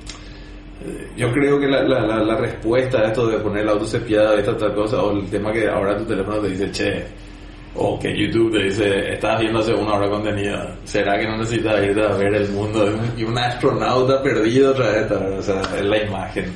[0.84, 4.52] eh, yo creo que la, la, la, respuesta a esto de poner la autocepiada, esta
[4.52, 7.04] otra cosa, o el tema que ahora tu teléfono te dice, che,
[7.76, 11.82] o que YouTube te dice, estás viendo hace una hora contenido, ¿será que no necesitas
[11.82, 12.86] irte a ver el mundo?
[13.16, 16.52] Y un astronauta perdido otra vez, o sea, es la imagen.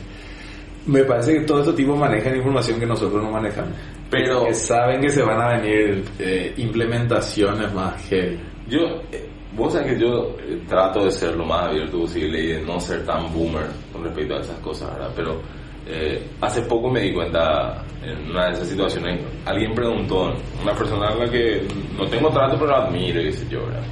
[0.88, 3.72] Me parece que todo este tipo manejan información que nosotros no manejamos.
[4.10, 8.38] Pero- que saben que se van a venir eh, implementaciones más heavy.
[8.68, 8.80] Yo,
[9.12, 12.60] eh, vos sabés que yo eh, trato de ser lo más abierto posible y de
[12.62, 15.10] no ser tan boomer con respecto a esas cosas, ¿verdad?
[15.14, 15.40] Pero
[15.86, 21.08] eh, hace poco me di cuenta en una de esas situaciones, alguien preguntó, una persona
[21.08, 23.82] a la que no tengo trato pero admiro y qué sé yo, ¿verdad?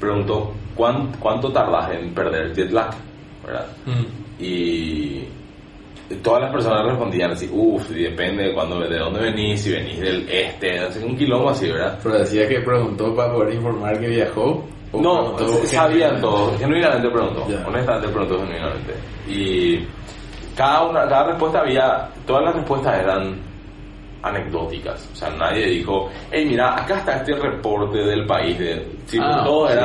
[0.00, 2.90] Preguntó, ¿cuán- ¿cuánto tardas en perder jet lag?
[3.44, 3.66] ¿verdad?
[4.38, 5.24] Y
[6.22, 10.28] todas las personas respondían así, uff, depende de, cuándo, de dónde venís, si venís del
[10.28, 11.98] este, así, un quilombo así, ¿verdad?
[12.02, 14.64] Pero decía que preguntó para poder informar que viajó.
[14.92, 18.94] o No, sabían que- todo, genuinamente preguntó, honestamente preguntó genuinamente.
[19.28, 19.86] Y
[20.56, 23.36] cada una, cada respuesta había, todas las respuestas eran
[24.22, 29.18] anecdóticas, o sea, nadie dijo, hey, mira, acá está este reporte del país, de, sí,
[29.22, 29.76] Ah, todos sí.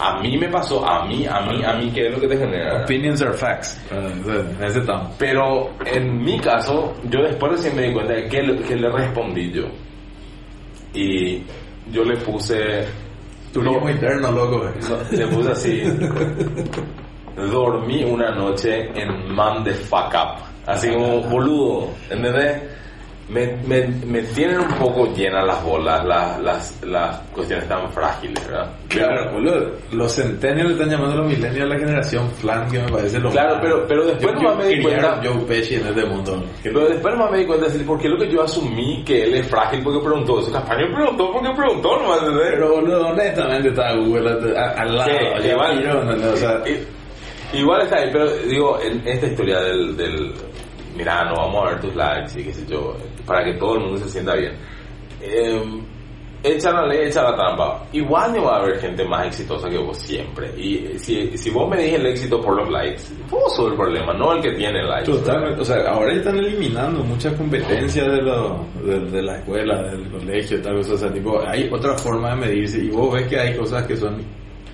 [0.00, 2.36] A mí me pasó, a mí, a mí, a mí, ¿qué es lo que te
[2.38, 2.82] genera?
[2.84, 3.80] Opinions are facts.
[3.90, 5.12] En ese estamos.
[5.18, 8.88] Pero en mi caso, yo después recién me di cuenta de que, le- que le
[8.90, 9.64] respondí yo.
[10.94, 11.42] Y
[11.92, 12.86] yo le puse...
[13.52, 14.64] Turismo interno, loco.
[14.68, 14.72] eh.
[14.88, 15.82] No, le puse así.
[17.36, 20.42] Dormí una noche en man de fuck up.
[20.66, 22.62] Así como boludo, ¿entendés?
[23.30, 28.44] Me, me, me tienen un poco llenas las bolas, las, las, las cuestiones tan frágiles,
[28.48, 28.68] ¿verdad?
[28.88, 29.70] Claro, boludo.
[29.92, 33.30] Los centennials le están llamando a los millennials la generación flan, que me parece lo
[33.30, 33.60] Claro, más.
[33.62, 36.42] pero- pero después Yo- nomás yo me di cuenta- Joe Pesci en este mundo.
[36.64, 39.22] Pero después nomás me di cuenta de decir, ¿por qué lo que yo asumí que
[39.22, 40.50] él es frágil porque preguntó eso?
[40.50, 40.64] No
[40.96, 42.48] preguntó porque preguntó nomás, ¿entendés?
[42.50, 44.28] Pero boludo, honestamente está Google
[44.76, 45.10] al, lado.
[45.40, 46.76] Sí, igual,
[47.52, 50.32] igual está ahí, pero digo, en esta historia del, del,
[50.96, 52.96] mira, no vamos a ver tus likes y qué sé yo,
[53.30, 54.54] para que todo el mundo se sienta bien.
[55.22, 55.62] Eh,
[56.42, 57.86] echa la ley, echa la trampa.
[57.92, 60.50] Igual no va a haber gente más exitosa que vos siempre.
[60.58, 64.12] Y si, si vos me dije el éxito por los likes, vos sos el problema,
[64.14, 65.12] no el que tiene likes.
[65.12, 70.60] Totalmente, o sea, ahora están eliminando muchas competencias de, de, de la escuela, del colegio,
[70.60, 73.56] tal cosa, o sea, tipo, hay otra forma de medirse y vos ves que hay
[73.56, 74.20] cosas que son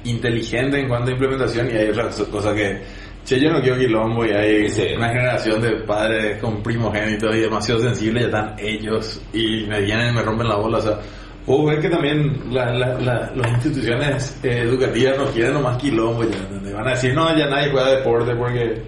[0.04, 2.80] inteligentes en cuanto a implementación y hay otras cosas que,
[3.26, 4.86] che, yo no quiero quilombo y hay Sí.
[4.96, 10.12] una generación de padres con primogénitos y demasiado sensibles, ya están ellos y me vienen
[10.12, 10.98] y me rompen la bola, o sea,
[11.44, 16.36] vos ves que también la- la- la- las instituciones educativas no quieren nomás quilombo, ya,
[16.38, 16.72] ¿entendés?
[16.74, 18.82] van a decir, no, ya nadie juega deporte porque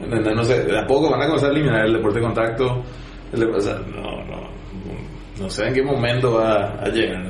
[0.00, 0.34] ¿Entendés?
[0.34, 2.84] No sé, de a poco van a comenzar a eliminar el deporte de contacto.
[3.32, 4.48] El de- o sea, no, no,
[5.40, 7.24] no sé en qué momento va a llegar.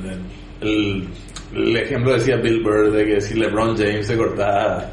[0.60, 1.06] El,
[1.54, 4.86] el ejemplo decía Bill Burr de que si LeBron James se cortaba,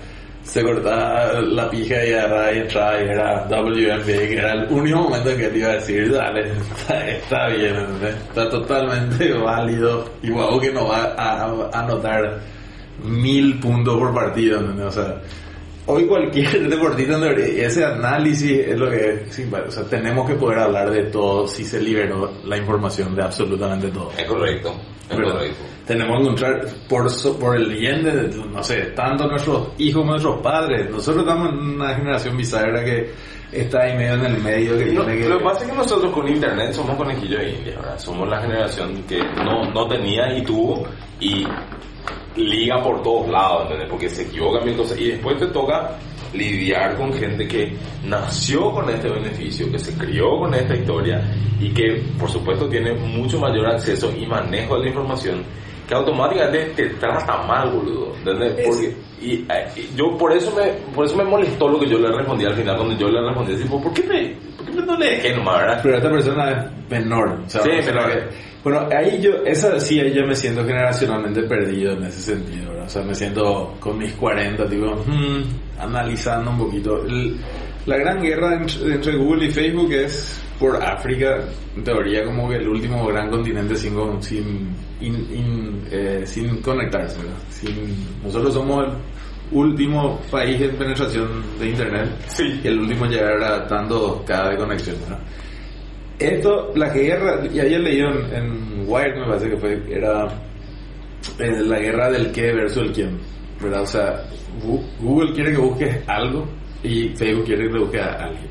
[0.49, 4.97] se cortaba la pija y agarraba y entraba y era WNBA, que era el único
[4.97, 10.31] momento en que te iba a decir, dale, está, está bien, está totalmente válido y
[10.31, 12.39] guau que no va a, anotar
[13.03, 14.88] mil puntos por partido, ¿entendés?
[14.88, 15.21] O sea,
[15.85, 20.57] hoy cualquier deportista ese análisis es lo que es, sí, o sea, tenemos que poder
[20.57, 24.12] hablar de todo si se liberó la información de absolutamente todo.
[24.17, 24.73] Es correcto,
[25.09, 25.63] correcto.
[25.85, 30.39] Tenemos que encontrar por, por el bien de, no sé, tanto nuestros hijos como nuestros
[30.41, 30.89] padres.
[30.89, 33.11] Nosotros estamos en una generación bizarra que
[33.51, 35.29] está ahí medio en el medio, que No, tiene que...
[35.29, 37.97] Lo que pasa es que nosotros con internet somos conejillos de India, ¿verdad?
[37.97, 40.87] Somos la generación que no, no tenía y tuvo
[41.19, 41.45] y
[42.35, 43.89] liga por todos lados, ¿entendés?
[43.89, 45.97] Porque se equivocan cosas y después te toca
[46.33, 47.73] lidiar con gente que
[48.05, 51.23] nació con este beneficio, que se crió con esta historia
[51.59, 55.43] y que por supuesto tiene mucho mayor acceso y manejo de la información
[55.89, 58.13] que automáticamente te trata mal, boludo.
[58.19, 58.67] ¿Entendés?
[58.67, 61.97] Porque, y, eh, y yo por eso me por eso me molestó lo que yo
[61.97, 64.86] le respondí al final cuando yo le respondí así, ¿por qué me, por qué me
[64.86, 65.80] no le dejé nomás, verdad?
[65.82, 67.39] Pero esta persona es menor.
[67.45, 68.12] O sea, Sí, menor.
[68.12, 72.69] que- bueno, ahí yo, esa sí, ahí yo me siento generacionalmente perdido en ese sentido,
[72.69, 72.86] ¿verdad?
[72.86, 75.41] O sea, me siento con mis 40, digo, hmm,
[75.80, 77.04] analizando un poquito.
[77.06, 77.38] El-
[77.89, 81.39] la gran guerra entre, Google y Facebook es por África,
[81.75, 84.69] en teoría como que el último gran continente sin, sin,
[85.02, 87.17] in- in- eh, sin conectarse,
[88.23, 88.91] nosotros somos el
[89.58, 92.60] último país en penetración de Internet Sí.
[92.63, 94.95] y el último en llegar a tanto cada de conexión.
[96.19, 100.28] Esto, la guerra, y había leído en, en Wired, me parece que fue, era
[101.39, 103.17] eh, la guerra del qué versus el quién,
[103.62, 103.84] ¿verdad?
[103.84, 104.23] O sea,
[105.02, 106.45] Google quiere que busques algo
[106.83, 108.47] y Facebook quiere busques a alguien.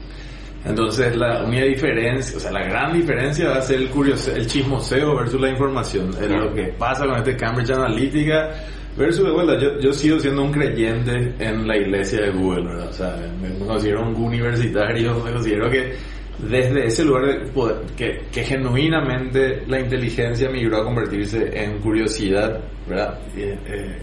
[0.65, 4.47] Entonces, la única diferencia, o sea, la gran diferencia va a ser el, curioso, el
[4.47, 6.11] chismoseo versus la información.
[6.21, 8.51] Es lo que pasa con este Cambridge Analytica
[8.97, 12.89] versus, de vuelta, yo, yo sigo siendo un creyente en la iglesia de Google, ¿verdad?
[12.89, 15.93] O sea, me considero un universitario, me considero que
[16.39, 22.61] desde ese lugar de poder- que, que genuinamente la inteligencia migró a convertirse en curiosidad,
[22.89, 23.19] ¿verdad?
[23.37, 23.97] Eh, eh,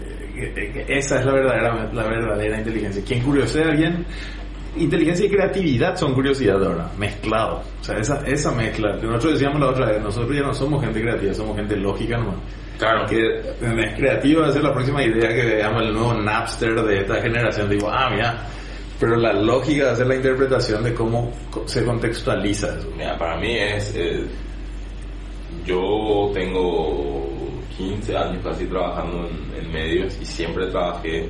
[0.88, 3.02] esa es la verdadera, la verdadera inteligencia.
[3.04, 4.04] Quien curiosea bien,
[4.76, 7.62] inteligencia y creatividad son curiosidad ahora, mezclado.
[7.80, 11.00] O sea, esa, esa mezcla, nosotros decíamos la otra vez, nosotros ya no somos gente
[11.00, 12.36] creativa, somos gente lógica nomás.
[12.78, 13.06] Claro.
[13.06, 17.00] Que es creativo va a ser la próxima idea que veamos el nuevo Napster de
[17.00, 17.70] esta generación.
[17.70, 18.46] Digo, ah, mira,
[19.00, 21.32] pero la lógica va a ser la interpretación de cómo
[21.64, 22.90] se contextualiza eso.
[22.96, 23.94] Mira, para mí es.
[23.96, 24.26] eh,
[25.64, 27.28] yo tengo
[27.76, 31.28] 15 años casi trabajando en, en medios y siempre trabajé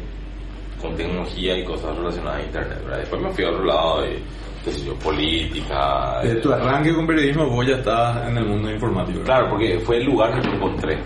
[0.80, 2.98] con tecnología y cosas relacionadas a Internet, ¿verdad?
[2.98, 4.22] Después me fui a otro lado de,
[4.84, 6.20] yo, política.
[6.22, 9.20] Desde eh, tu arranque con periodismo, vos ya estabas en el mundo informático.
[9.20, 9.34] ¿verdad?
[9.34, 10.98] Claro, porque fue el lugar que yo encontré.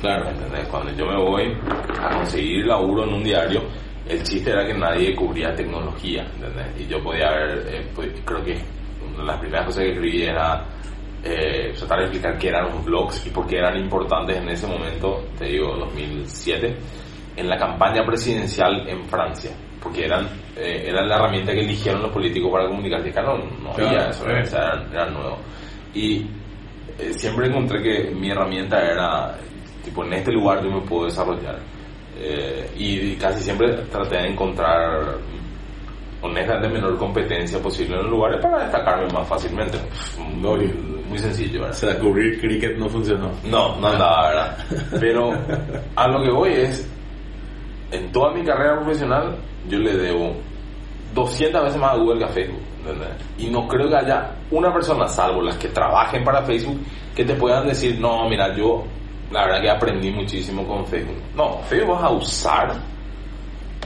[0.00, 0.28] Claro.
[0.30, 0.66] ¿entendés?
[0.68, 1.56] Cuando yo me voy
[2.00, 3.62] a conseguir laburo en un diario,
[4.08, 6.80] el chiste era que nadie cubría tecnología, ¿entendés?
[6.80, 8.58] Y yo podía haber, eh, pues, creo que
[9.06, 10.64] una de las primeras cosas que escribí era
[11.22, 14.66] eh, tratar de explicar qué eran los blogs y por qué eran importantes en ese
[14.66, 16.76] momento, te digo, 2007,
[17.36, 19.50] en la campaña presidencial en Francia.
[19.82, 23.08] Porque eran, eh, eran la herramienta que eligieron los políticos para comunicarse.
[23.10, 24.30] Acá no, no había Claro, eso, sí.
[24.30, 25.38] o sea, eran, eran nuevos.
[25.94, 26.26] Y
[26.98, 29.38] eh, siempre encontré que mi herramienta era,
[29.82, 31.58] tipo, en este lugar yo me puedo desarrollar.
[32.18, 35.16] Eh, y casi siempre traté de encontrar
[36.22, 39.78] honestamente menor competencia posible en los lugares para destacarme más fácilmente.
[40.18, 40.72] Muy,
[41.08, 41.76] muy sencillo, O ¿verdad?
[41.76, 43.30] sea, cubrir cricket no funcionó.
[43.44, 44.58] No, no andaba, ¿verdad?
[45.00, 45.32] Pero
[45.96, 46.88] a lo que voy es,
[47.90, 49.36] en toda mi carrera profesional,
[49.68, 50.34] yo le debo
[51.14, 52.60] 200 veces más a Google que a Facebook.
[52.80, 53.10] ¿entendés?
[53.38, 56.80] Y no creo que haya una persona, salvo las que trabajen para Facebook,
[57.14, 58.84] que te puedan decir, no, mira, yo
[59.30, 61.16] la verdad que aprendí muchísimo con Facebook.
[61.34, 62.72] No, Facebook vas a usar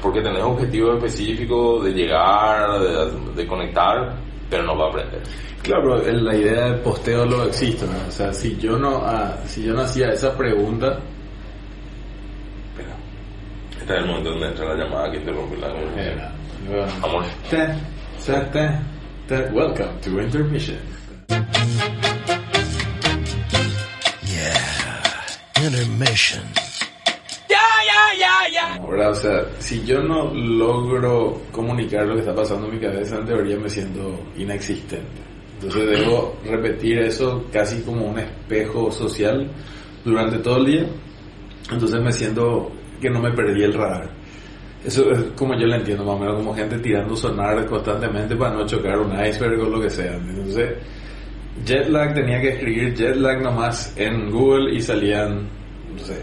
[0.04, 4.14] porque tenés objetivos específicos de llegar, de, de conectar,
[4.50, 5.22] pero no va a aprender.
[5.62, 8.06] Claro, la idea del posteo lo existe, ¿no?
[8.06, 10.98] O sea, si yo no, ah, si yo no hacía esa pregunta,
[12.68, 12.94] Espera.
[13.80, 16.32] Este es el momento donde entra la llamada que interrumpe la conversación.
[16.68, 17.24] bueno, Amor.
[17.48, 17.56] te,
[18.26, 18.78] te, te,
[19.26, 20.76] te, welcome to intermission.
[25.62, 26.73] Intermission.
[28.81, 33.16] Ahora, o sea, si yo no logro comunicar lo que está pasando en mi cabeza,
[33.16, 35.22] en teoría me siento inexistente.
[35.55, 39.48] Entonces debo repetir eso casi como un espejo social
[40.05, 40.87] durante todo el día.
[41.70, 44.11] Entonces me siento que no me perdí el radar.
[44.85, 48.55] Eso es como yo lo entiendo, más o menos como gente tirando sonar constantemente para
[48.55, 50.14] no chocar un iceberg o lo que sea.
[50.14, 50.74] Entonces,
[51.64, 55.48] Jetlag tenía que escribir Jetlag nomás en Google y salían,
[55.96, 56.22] no sé,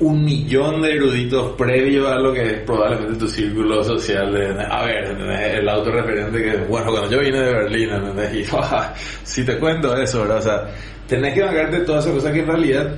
[0.00, 4.32] un millón de eruditos previo a lo que es probablemente tu círculo social.
[4.32, 8.34] De, a ver, el autorreferente que, bueno, cuando yo vine de Berlín, ¿entendés?
[8.34, 10.38] y ah, si te cuento eso, ¿verdad?
[10.38, 10.68] O sea,
[11.06, 12.94] tenés que bancarte todas esas cosas que en realidad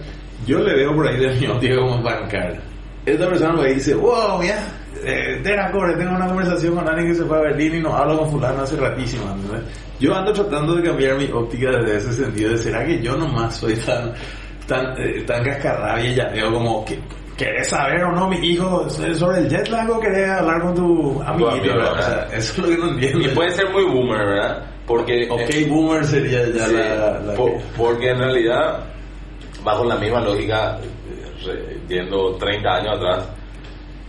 [0.46, 2.60] yo le veo por ahí de mi óptica como bancar.
[3.04, 4.66] Esta persona me dice, wow, mira,
[5.04, 7.94] eh, Tera Core, tengo una conversación con alguien que se fue a Berlín y no
[7.94, 9.62] hablo con fulano hace ratísimo, ¿entendés?
[10.00, 13.56] Yo ando tratando de cambiar mi óptica desde ese sentido de, ¿será que yo nomás
[13.56, 14.12] soy tan
[14.66, 16.98] tan, eh, tan cascarrabia y ya veo como que
[17.36, 21.20] ¿Querés saber o no, mi hijo, sobre el jet lag o querés hablar con tu
[21.26, 21.74] amiguito?
[22.32, 23.20] eso es lo que no entiendo.
[23.22, 24.62] Y puede ser muy boomer, ¿verdad?
[24.86, 25.26] Porque...
[25.28, 28.84] Ok, boomer sería ya Sí, la, la po- que- porque en realidad,
[29.64, 30.78] bajo la misma lógica,
[31.48, 33.28] eh, yendo 30 años atrás,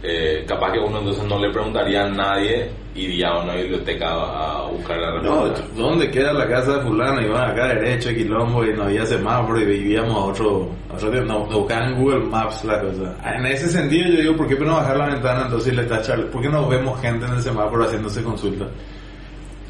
[0.03, 4.69] eh, capaz que uno entonces no le preguntaría a nadie, iría a una biblioteca a,
[4.71, 5.65] buscar la No, respuesta.
[5.75, 7.21] ¿dónde queda la casa de fulano?
[7.21, 10.69] Iban acá derecho, quilombo, y no había semáforo y vivíamos a otro...
[10.89, 13.15] A otro no, no buscaban en Google Maps la cosa.
[13.21, 15.83] Ah, En ese sentido yo digo, ¿por qué no bajar la ventana entonces y le
[15.83, 16.25] tachar?
[16.27, 18.65] ¿Por qué no vemos gente en el semáforo haciéndose consulta?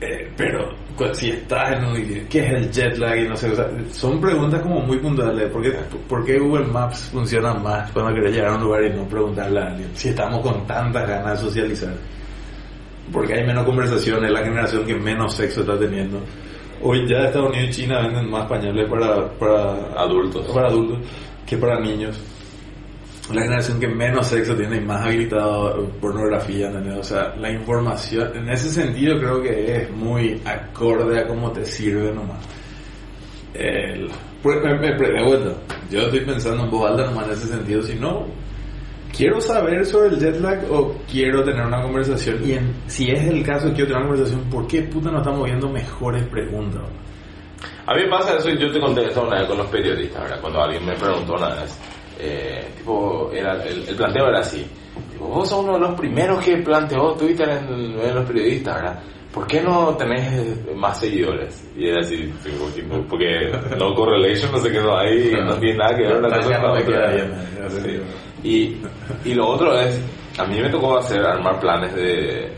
[0.02, 2.28] Eh, pero cu- si estás en un...
[2.30, 3.18] ¿Qué es el jet lag?
[3.18, 5.50] Y no sé, o sea, son preguntas como muy puntuales.
[5.50, 5.72] ¿Por qué,
[6.08, 9.60] por qué Google Maps funciona más cuando querés llegar a un lugar y no preguntarle
[9.62, 9.90] a alguien?
[9.96, 11.94] Si estamos con tantas ganas de socializar.
[13.12, 16.20] Porque hay menos conversación, es la generación que menos sexo está teniendo.
[16.82, 20.48] Hoy ya Estados Unidos y China venden más pañales para, para Adultos.
[20.54, 21.00] para adultos
[21.46, 22.20] que para niños.
[23.34, 27.00] La generación que menos sexo tiene y más habilitado pornografía, ¿entendés?
[27.00, 31.66] O sea, la información, en ese sentido creo que es muy acorde a cómo te
[31.66, 32.38] sirve nomás.
[33.56, 34.10] El,
[34.44, 34.96] pues, me, me,
[35.90, 38.28] yo estoy pensando en voz alta nomás en ese sentido, si no,
[39.16, 43.28] quiero saber sobre el jet lag o quiero tener una conversación y en, si es
[43.28, 46.82] el caso quiero tener una conversación, ¿por qué puta no estamos viendo mejores preguntas?
[47.88, 50.24] A mí me pasa eso y yo te conté eso una vez con los periodistas,
[50.24, 50.42] ¿verdad?
[50.42, 51.80] Cuando alguien me preguntó una vez,
[52.20, 54.66] eh, tipo, era, el, el planteo era así,
[55.12, 59.04] tipo, vos sos uno de los primeros que planteó Twitter en, en los periodistas, ¿verdad?
[59.34, 61.70] ¿Por qué no tenés más seguidores?
[61.76, 62.32] Y era así,
[63.10, 66.62] porque no correlation, no sé qué no hay, no tiene nada que ver una cosa
[66.62, 68.25] con la otra.
[68.46, 68.78] Y,
[69.26, 70.00] y lo otro es,
[70.38, 72.54] a mí me tocó hacer, armar planes de,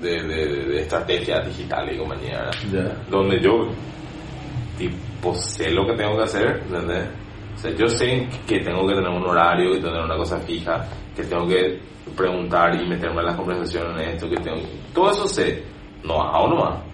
[0.00, 2.48] de, de, de estrategia digital y compañía,
[3.10, 3.68] donde yo
[4.78, 7.08] tipo sé lo que tengo que hacer, ¿entendés?
[7.56, 10.86] O sea, yo sé que tengo que tener un horario y tener una cosa fija,
[11.16, 11.80] que tengo que
[12.16, 14.58] preguntar y meterme en las conversaciones en esto, que tengo...
[14.94, 15.62] Todo eso sé,
[16.04, 16.89] no hago nomás.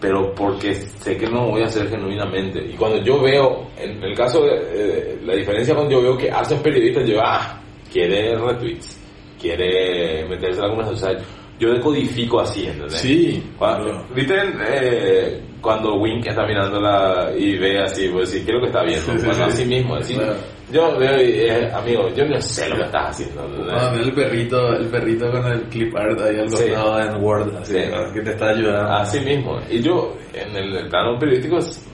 [0.00, 2.64] Pero porque sé que no voy a hacer genuinamente.
[2.64, 6.30] Y cuando yo veo, en el caso de, eh, la diferencia cuando yo veo que
[6.30, 7.60] hacen periodistas, yo, ah,
[7.92, 8.98] quiere retweets,
[9.38, 11.16] quiere meterse en la conversación.
[11.16, 11.26] O sea,
[11.58, 12.94] yo decodifico así, ¿entendés?
[12.94, 14.06] Sí, Cuando.
[14.14, 14.34] ¿Viste
[14.66, 18.82] eh, cuando Wink está mirándola y ve así, pues decir, ¿qué es lo que está
[18.82, 19.12] viendo?
[19.12, 19.52] Sí, sí, bueno, sí.
[19.52, 20.36] así mismo, Claro.
[20.72, 23.44] Yo veo, y, eh, amigo, yo no sé lo que estás haciendo.
[23.92, 26.64] el perrito, el perrito con el clip art ahí al Sí.
[26.66, 27.80] en Word, así, Sí.
[28.14, 28.92] que te está ayudando.
[28.92, 29.58] Así mismo.
[29.68, 31.84] Y yo, en el, plano periodístico, es,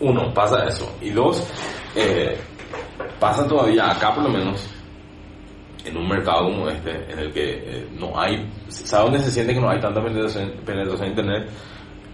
[0.00, 0.96] uno, pasa eso.
[1.00, 1.46] Y dos,
[1.94, 2.36] eh,
[3.18, 4.66] pasa todavía acá por lo menos,
[5.84, 9.54] en un mercado como este, en el que eh, no hay, ¿sabes dónde se siente
[9.54, 11.48] que no hay tanta penetración, penetración en internet?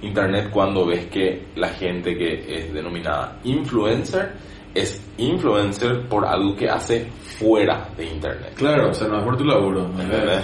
[0.03, 4.35] Internet cuando ves que la gente que es denominada influencer
[4.77, 7.07] es influencer por algo que hace
[7.39, 8.53] fuera de internet.
[8.57, 9.91] Claro, o sea, no es por tu laburo,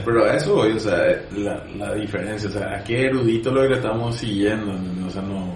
[0.05, 0.97] pero a eso voy, o sea,
[1.37, 4.73] la, la diferencia, o sea, a qué erudito lo que estamos siguiendo,
[5.07, 5.55] o sea, no...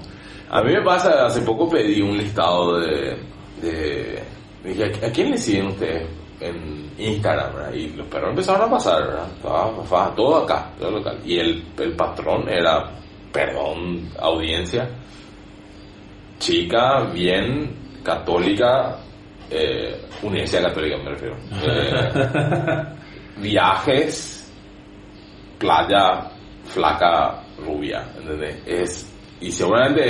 [0.50, 3.16] A mí me pasa, hace poco pedí un listado de...
[3.60, 4.22] de
[4.64, 6.08] dije, ¿a quién le siguen ustedes
[6.40, 7.54] en Instagram?
[7.54, 7.72] verdad?
[7.72, 10.12] Y los perros empezaron a pasar, ¿verdad?
[10.14, 11.18] Todo acá, todo local.
[11.24, 12.90] Y el, el patrón era,
[13.32, 14.88] perdón, audiencia,
[16.38, 18.96] chica, bien, católica,
[19.50, 21.36] eh, Universidad Católica me refiero.
[23.38, 24.50] Eh, viajes,
[25.58, 26.30] playa,
[26.64, 28.56] flaca, rubia, ¿entendés?
[28.66, 30.02] Es, y seguramente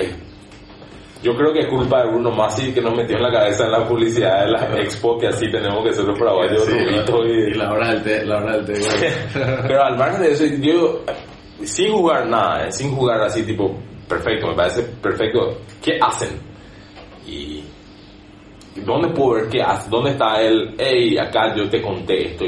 [0.00, 0.16] es, es-
[1.22, 3.70] yo creo que es culpa de Bruno Masi que nos metió en la cabeza en
[3.72, 7.30] la publicidad de la expo que así tenemos que ser los paraguayos Sí, rubitos y,
[7.30, 8.72] y la hora del té, la hora del té.
[8.72, 9.56] güey.
[9.68, 11.00] pero al margen de eso, yo,
[11.62, 13.72] sin jugar nada, eh, sin jugar así tipo,
[14.08, 16.30] perfecto, me parece perfecto, ¿qué hacen?
[17.26, 17.62] Y,
[18.76, 19.90] ¿y ¿dónde puedo ver qué hacen?
[19.90, 22.44] ¿Dónde está el, hey, acá yo te conté esto?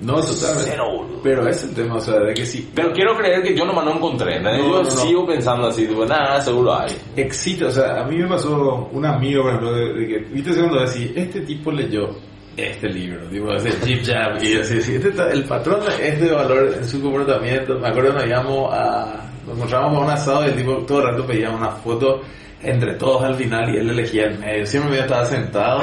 [0.00, 0.76] No, totalmente.
[1.24, 3.84] Pero es el tema, o sea, de que sí, Pero quiero creer que yo nomás
[3.84, 4.60] no encontré, ¿entendés?
[4.62, 4.90] No, yo no, no.
[4.90, 6.92] sigo pensando así, tipo, nada, seguro hay.
[7.16, 10.54] Existe, o sea, a mí me pasó un amigo, por ejemplo, de, de que, viste
[10.54, 12.10] cuando decís, este tipo leyó
[12.56, 16.30] este libro, tipo, ese Jeep Jab, y así, así, este está- el patrón es de
[16.30, 20.44] valor en su comportamiento, me acuerdo que nos íbamos a, nos encontrábamos a un asado
[20.44, 22.20] y el tipo todo el rato pedía una foto
[22.62, 25.82] entre todos al final y él elegía el medio, siempre me estaba sentado,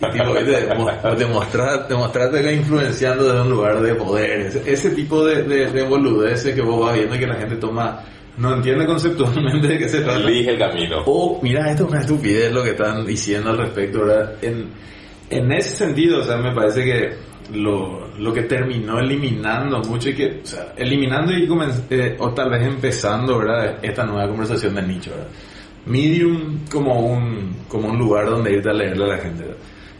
[0.00, 0.34] y tipo,
[1.16, 5.82] demostrar, demostrarte que influenciando desde un lugar de poder, ese, ese tipo de, de, de
[5.84, 8.04] boludeces que vos vas viendo que la gente toma,
[8.36, 10.18] no entiende conceptualmente de qué se trata.
[10.18, 11.02] Elige el camino.
[11.06, 14.34] O, mira, esto es una estupidez lo que están diciendo al respecto, ¿verdad?
[14.42, 14.68] En,
[15.30, 17.14] en ese sentido, o sea, me parece que
[17.54, 21.48] lo, lo que terminó eliminando mucho y que, o sea, eliminando y
[21.88, 23.78] eh, o tal vez empezando, ¿verdad?
[23.82, 25.28] Esta nueva conversación de nicho, ¿verdad?
[25.86, 29.44] Medium como un, como un lugar donde irte a leerle a la gente.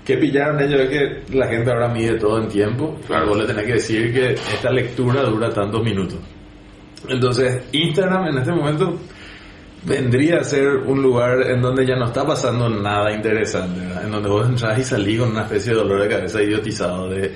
[0.04, 0.80] ¿Qué pillaron ellos?
[0.82, 2.96] Es que la gente ahora mide todo en tiempo.
[3.06, 3.28] Claro.
[3.28, 6.18] Vos le tenés que decir que esta lectura dura tantos minutos.
[7.08, 8.98] Entonces, Instagram en este momento
[9.84, 14.04] vendría a ser un lugar en donde ya no está pasando nada interesante, ¿verdad?
[14.04, 17.32] en donde vos entras y salís con una especie de dolor de cabeza idiotizado de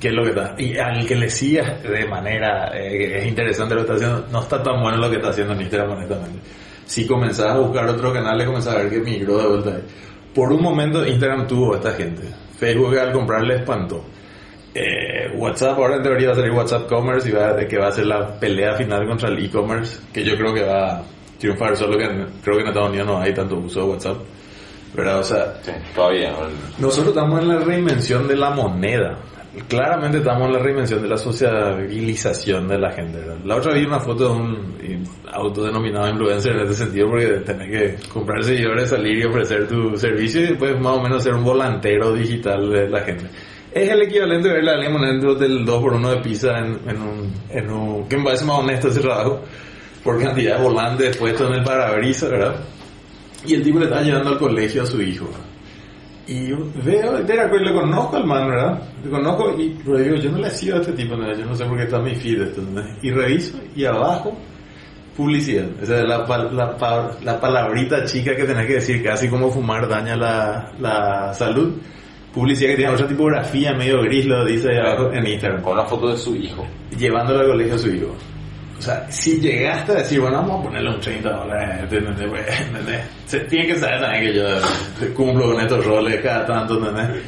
[0.00, 0.54] qué es lo que está.
[0.58, 4.42] Y al que le sigas de manera eh, es interesante lo que está haciendo, no
[4.42, 6.38] está tan bueno lo que está haciendo en Instagram, honestamente.
[6.90, 9.82] Si comenzás a buscar otro canal, le comenzás a ver que migró de vuelta ahí.
[10.34, 12.22] Por un momento Instagram tuvo a esta gente.
[12.58, 14.04] Facebook al comprar le espantó.
[14.74, 17.92] Eh, WhatsApp ahora en teoría va a salir WhatsApp Commerce y va, que va a
[17.92, 21.02] ser la pelea final contra el e-commerce, que yo creo que va a
[21.38, 24.16] triunfar, solo que en- creo que en Estados Unidos no hay tanto uso de WhatsApp.
[24.92, 25.18] ¿Verdad?
[25.20, 26.34] O sea, Sí, todavía.
[26.78, 29.16] nosotros estamos en la reinvención de la moneda.
[29.68, 33.18] Claramente estamos en la reinvención de la sociabilización de la gente.
[33.18, 33.36] ¿verdad?
[33.44, 34.78] La otra vi una foto de un
[35.32, 40.40] autodenominado influencer en este sentido porque tenés que comprar seguidores, salir y ofrecer tu servicio
[40.40, 43.26] y después más o menos ser un volantero digital de la gente.
[43.72, 47.70] Es el equivalente de ver la dentro del 2x1 de pizza en, en un, en
[47.70, 48.08] un...
[48.08, 49.42] que me parece más honesto ese trabajo
[50.02, 52.56] por cantidad de volantes puestos en el parabrisas, ¿verdad?
[53.46, 55.28] Y el tipo le está llevando al colegio a su hijo.
[56.26, 58.82] Y yo veo, te recuerdo, le conozco al man, ¿verdad?
[59.02, 61.32] Le conozco y pero digo, yo no le sigo a este tipo, ¿no?
[61.34, 62.62] yo no sé por qué está en mi feed esto.
[63.02, 64.36] Y reviso y abajo,
[65.20, 65.66] publicidad.
[65.82, 70.16] Esa es la, la, la palabrita chica que tenés que decir, casi como fumar daña
[70.16, 71.76] la, la salud.
[72.32, 75.84] Publicidad que tiene otra tipografía medio gris, lo dice ahí abajo en Instagram Con una
[75.84, 76.66] foto de su hijo.
[76.96, 78.14] llevándolo al colegio a su hijo.
[78.78, 81.90] O sea, si llegaste a decir, bueno, vamos a ponerle un 30 dólares.
[83.26, 87.22] Se tiene que saber también que yo cumplo con estos roles cada tanto, ¿entendés?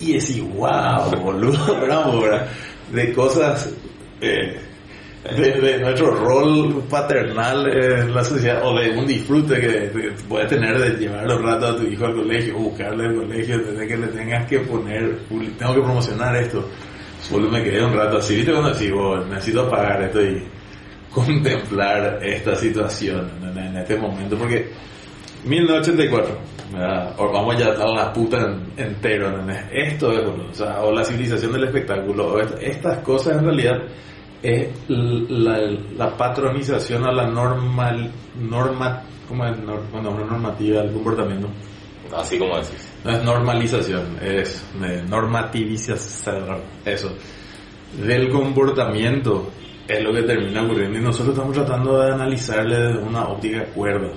[0.00, 2.48] Y decir, wow, boludo, bravo, ¿verdad?
[2.92, 3.72] De cosas,
[4.20, 4.58] eh,
[5.34, 10.78] de, nuestro rol paternal en la sociedad, o de un disfrute que, que puedes tener
[10.78, 13.88] de llevar los ratos a tu hijo al colegio, buscarle al colegio, ¿entendés?
[13.88, 15.18] Que le tengas que poner,
[15.58, 16.68] tengo que promocionar esto.
[17.20, 18.52] Solo me quedé un rato así, ¿viste?
[18.52, 20.42] Cuando decís, "Oh, necesito apagar esto y
[21.12, 24.68] contemplar esta situación en, este momento, porque
[25.44, 26.38] 1984,
[26.72, 27.14] ¿verdad?
[27.18, 29.32] o vamos ya a la puta en- entero,
[29.72, 33.82] esto es, o, o la civilización del espectáculo, o est- estas cosas en realidad
[34.42, 35.58] es la,
[35.96, 38.10] la patronización a la normal,
[38.40, 39.56] norma, ¿cómo es?
[39.92, 41.48] Bueno, una normativa del comportamiento.
[42.16, 42.88] Así como decís.
[43.04, 44.64] No es normalización, es
[45.08, 47.10] normativización, eso.
[48.04, 49.50] Del comportamiento
[49.88, 54.10] es lo que termina ocurriendo y nosotros estamos tratando de analizarle desde una óptica cuerda.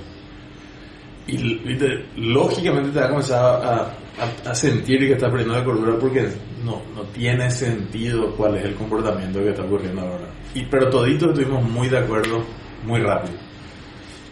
[1.27, 2.05] Y ¿viste?
[2.17, 6.27] lógicamente te va a comenzar a, a- a sentir que está perdiendo la cordura porque
[6.63, 10.25] no, no tiene sentido cuál es el comportamiento que está ocurriendo ahora.
[10.53, 12.43] Y, pero toditos estuvimos muy de acuerdo
[12.83, 13.49] muy rápido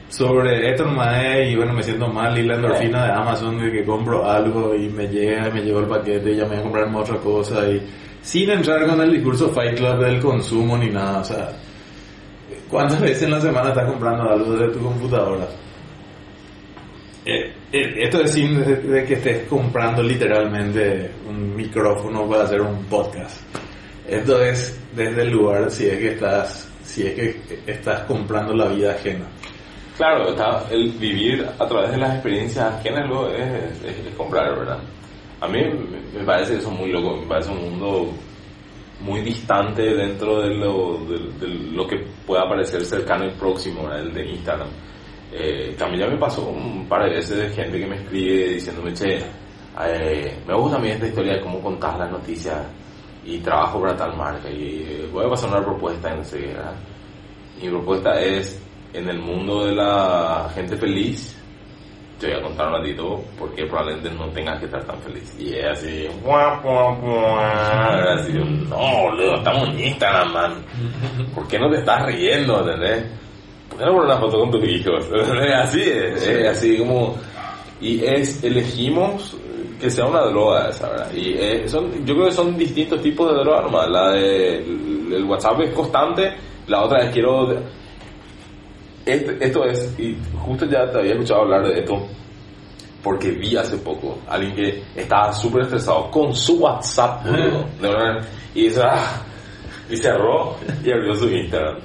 [0.10, 3.72] sobre esto nomás es, y bueno me siento mal y la endorfina de Amazon de
[3.72, 6.58] que compro algo y me llega y me llegó el paquete y ya me voy
[6.60, 7.82] a comprar otra cosa y
[8.22, 11.50] sin entrar con el discurso Fight Club del consumo ni nada o sea
[12.70, 15.48] ¿cuántas veces en la semana estás comprando algo desde tu computadora?
[17.26, 23.42] Eh, eh, esto es sin de que estés comprando literalmente micrófono para hacer un podcast
[24.08, 28.68] esto es desde el lugar si es que estás si es que estás comprando la
[28.68, 29.26] vida ajena
[29.98, 33.48] Claro, está, el vivir a través de las experiencias ajenas luego es,
[33.84, 34.78] es- es comprar, ¿verdad?
[35.42, 35.60] A mí
[36.16, 38.12] me parece eso muy loco, me parece un mundo
[39.02, 41.18] muy distante dentro de lo, de,
[41.48, 44.02] de lo que pueda parecer cercano y próximo, ¿verdad?
[44.02, 44.68] el de Instagram.
[45.34, 48.94] Eh, mí ya me pasó un par de veces de gente que me escribe diciéndome,
[48.94, 49.18] che,
[49.86, 52.66] eh, me gusta a mí esta historia de cómo contás las noticias
[53.24, 56.74] y trabajo para tal marca y eh, voy a pasar una propuesta en ese, ¿verdad?
[57.62, 58.62] Mi propuesta es,
[58.94, 61.38] en el mundo de la gente feliz,
[62.20, 65.36] te voy a contar un ratito porque probablemente no tengas que estar tan feliz.
[65.38, 67.40] Y es así, guau, guau, guau.
[67.40, 70.66] Era así, no, boludo, estamos en Instagram, man.
[71.36, 73.06] ¿Por qué no te estás riendo, entendés?
[73.70, 75.06] ¿Por qué no pones una foto con tus hijos?
[75.56, 77.16] Así es, es así como...
[77.80, 79.38] Y es, elegimos
[79.80, 81.12] que sea una droga esa, ¿verdad?
[81.14, 83.90] Y eh, son, yo creo que son distintos tipos de droga nomás.
[83.90, 86.34] La de el WhatsApp es constante,
[86.68, 87.54] la otra es quiero...
[89.06, 92.06] Este- esto es, y justo ya te había escuchado hablar de esto,
[93.02, 98.26] porque vi hace poco a alguien que estaba súper estresado con su WhatsApp, de verdad,
[98.54, 99.22] y dice, ah,
[99.90, 101.78] y cerró y abrió su Instagram,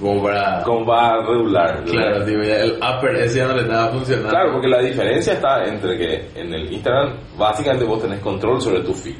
[0.00, 1.84] como para como para regular.
[1.84, 5.64] claro ya el upper ese ya no le estaba funcionando Claro, porque la diferencia está
[5.64, 9.14] entre que en el Instagram básicamente vos tenés control sobre tu feed.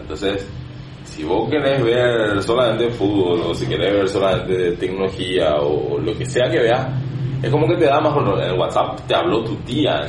[0.00, 0.48] Entonces,
[1.04, 6.26] si vos querés ver solamente fútbol o si querés ver solamente tecnología o lo que
[6.26, 6.88] sea que veas,
[7.42, 8.40] es como que te da más control.
[8.42, 10.00] En el WhatsApp te habló tu tía.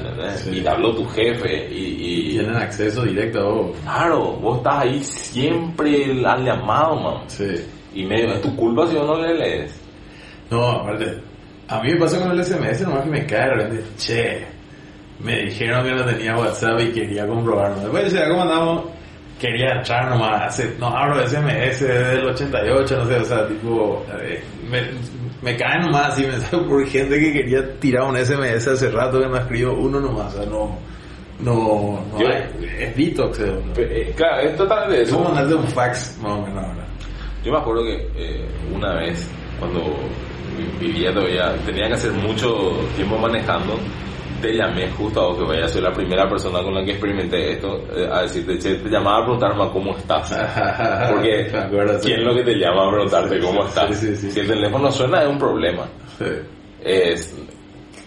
[0.51, 2.29] Y te habló tu jefe y...
[2.29, 3.77] y tienen acceso directo a vos.
[3.83, 7.23] claro, vos estás ahí siempre al llamado, man.
[7.27, 7.55] sí
[7.93, 9.80] Y medio, es tu culpa si vos no le lees.
[10.51, 11.17] No aparte
[11.67, 14.45] A mí me pasó con el SMS, nomás que me cae de che,
[15.19, 17.79] me dijeron que no tenía WhatsApp y quería comprobarlo.
[17.81, 18.83] Después ya como andamos,
[19.39, 24.05] quería entrar nomás, hace- no abro SMS desde el 88, no sé, o sea, tipo,
[24.69, 24.81] me,
[25.41, 29.19] me cae nomás así, me sale por gente que quería tirar un SMS hace rato
[29.21, 30.77] que no escribo uno nomás, o sea, no,
[31.39, 32.43] no, no Yo- hay,
[32.79, 33.73] es detox, eh, ¿no?
[33.81, 35.33] Eh, claro, es totalmente Es como eso.
[35.33, 36.85] mandarte un fax, más o menos, ahora.
[37.43, 38.45] Yo me acuerdo que eh,
[38.75, 39.27] una vez,
[39.59, 39.81] cuando
[40.79, 43.77] vivía todavía, tenía que hacer mucho tiempo manejando,
[44.41, 47.53] te llamé justo a vos, que vaya, soy la primera persona con la que experimenté
[47.53, 50.29] esto, eh, a decirte, che, te llamaba a preguntarme cómo estás.
[51.11, 51.51] Porque.
[52.01, 53.97] ¿quién es lo que te llama a preguntarte cómo estás?
[53.97, 54.31] Sí, sí, sí.
[54.31, 55.87] Si el teléfono suena es un problema.
[56.83, 57.35] Es,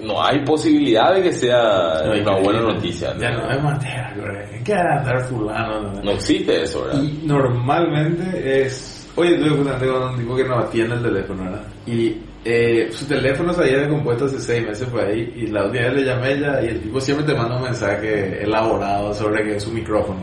[0.00, 3.16] no hay posibilidad de que sea No, una buena noticia.
[3.18, 4.58] Ya no hay manera, güey.
[4.58, 5.80] ¿En qué hará andar fulano?
[5.80, 7.02] No, No existe eso, ¿verdad?
[7.02, 9.08] Y normalmente es...
[9.16, 11.62] Oye, tuve justamente con un tipo que no atiende el teléfono, ¿verdad?
[11.86, 15.84] Y eh, su teléfono se había descompuesto hace seis meses por ahí y la última
[15.84, 19.44] vez le llamé a ella y el tipo siempre te manda un mensaje elaborado sobre
[19.44, 20.20] que es su micrófono.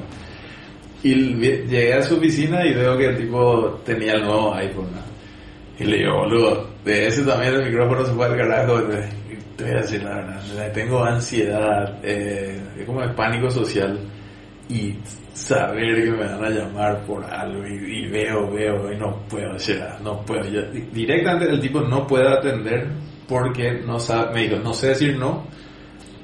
[1.03, 5.01] Y llegué a su oficina y veo que el tipo tenía el nuevo iPhone, ¿no?
[5.84, 8.84] Y le digo, boludo, de ese también el micrófono se fue al carajo.
[9.57, 13.99] Te, voy a decir la verdad, tengo ansiedad, eh, como el pánico social
[14.70, 14.95] y
[15.34, 19.97] saber que me van a llamar por algo y, veo, veo y no puedo, sea,
[20.03, 20.43] no puedo.
[20.91, 22.88] Directamente el tipo no puede atender
[23.28, 25.45] porque no sabe, me dijo, no sé decir no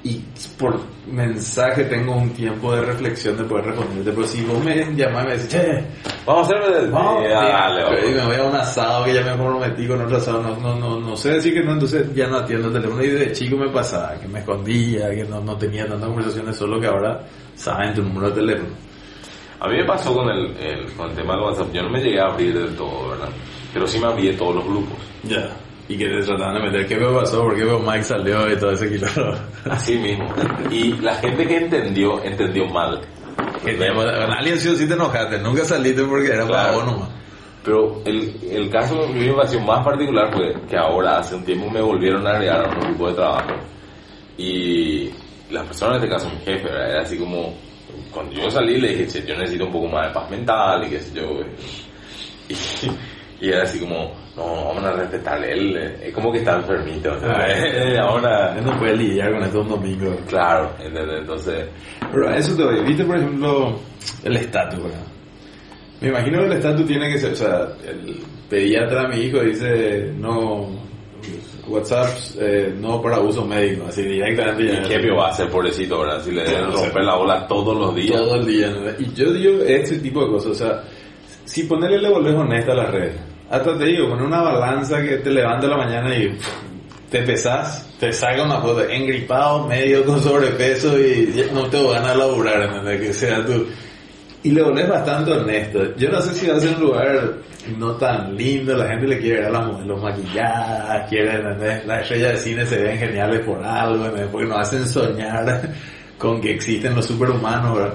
[0.04, 0.22] y
[0.58, 0.78] por
[1.10, 5.26] mensaje tengo un tiempo de reflexión de poder responderte, pero si vos me llamás y
[5.28, 5.84] me decís, che,
[6.24, 6.90] Vamos a hacer...
[6.90, 7.98] Vamos, dale, vamos.
[8.06, 10.76] y me voy a un asado que ya me comprometí con otro asado, no, no,
[10.76, 13.56] no, no sé decir que no, entonces ya no atiendo el teléfono y de chico
[13.56, 17.20] me pasaba, que me escondía, que no, no tenía tantas conversaciones, solo que ahora
[17.56, 18.68] saben tu número de teléfono.
[19.60, 22.00] A mí me pasó con el, el- con el tema del WhatsApp, yo no me
[22.00, 23.28] llegué a abrir del todo, ¿verdad?
[23.72, 24.98] Pero sí me abrí de todos los grupos.
[25.24, 25.50] Ya.
[25.88, 27.42] Y que te trataban de meter, ¿qué me pasó?
[27.42, 29.06] ¿Por qué veo Mike salió y todo ese kilo?
[29.70, 30.28] Así mismo.
[30.70, 33.00] Y la gente que entendió, entendió mal.
[33.62, 36.76] con alguien sí te enojaste, nunca saliste porque era para Claro.
[36.76, 37.08] vos nomás.
[37.64, 41.70] Pero el, el caso que me pareció más particular fue que ahora, hace un tiempo,
[41.70, 43.50] me volvieron a agregar a un grupo de trabajo.
[44.36, 45.10] Y
[45.50, 46.90] la persona, en este caso mi jefe, ¿verdad?
[46.90, 47.54] era así como...
[48.12, 50.90] Cuando yo salí le dije, che, yo necesito un poco más de paz mental y
[50.90, 51.40] qué sé yo.
[52.48, 52.54] Y,
[53.40, 55.52] y era así como, no, vamos a respetarle.
[55.52, 57.18] Él eh, es como que está enfermito.
[57.20, 57.98] ¿sabes?
[57.98, 58.56] ahora...
[58.58, 60.16] Él no puede lidiar con esto un domingo.
[60.28, 60.72] Claro.
[60.80, 61.68] Entonces...
[62.10, 62.84] Pero a eso te voy.
[62.84, 63.78] ¿Viste, por ejemplo,
[64.24, 64.80] el estatus.
[66.00, 70.12] Me imagino que el estatus tiene que ser, o sea, el pediatra mi hijo dice,
[70.16, 70.68] no,
[71.66, 72.08] WhatsApp
[72.40, 74.64] eh, no para uso médico, así directamente.
[74.64, 76.22] ¿Y qué pio va a hacer, pobrecito, verdad?
[76.22, 78.16] Si le deben romper la bola todos los días.
[78.16, 78.70] Todo el día.
[78.70, 78.90] ¿no?
[78.98, 80.82] Y yo digo este tipo de cosas, o sea,
[81.48, 83.14] si ponerle le volvés honesta a las redes,
[83.50, 86.36] hasta te digo, con una balanza que te levanta la mañana y
[87.10, 92.14] te pesás, te saca una foto engripado, medio con sobrepeso y no te van a
[92.14, 93.00] laburar, ¿entendés?
[93.00, 93.66] Que sea tú.
[94.42, 95.96] Y le volvés bastante honesto.
[95.96, 97.34] Yo no sé si va a ser un lugar
[97.78, 101.86] no tan lindo, la gente le quiere ver a las modelos maquilladas, quiere, ¿entendés?
[101.86, 104.04] Las estrellas de cine se ven geniales por algo.
[104.30, 105.62] Porque nos hacen soñar
[106.18, 107.88] con que existen los superhumanos.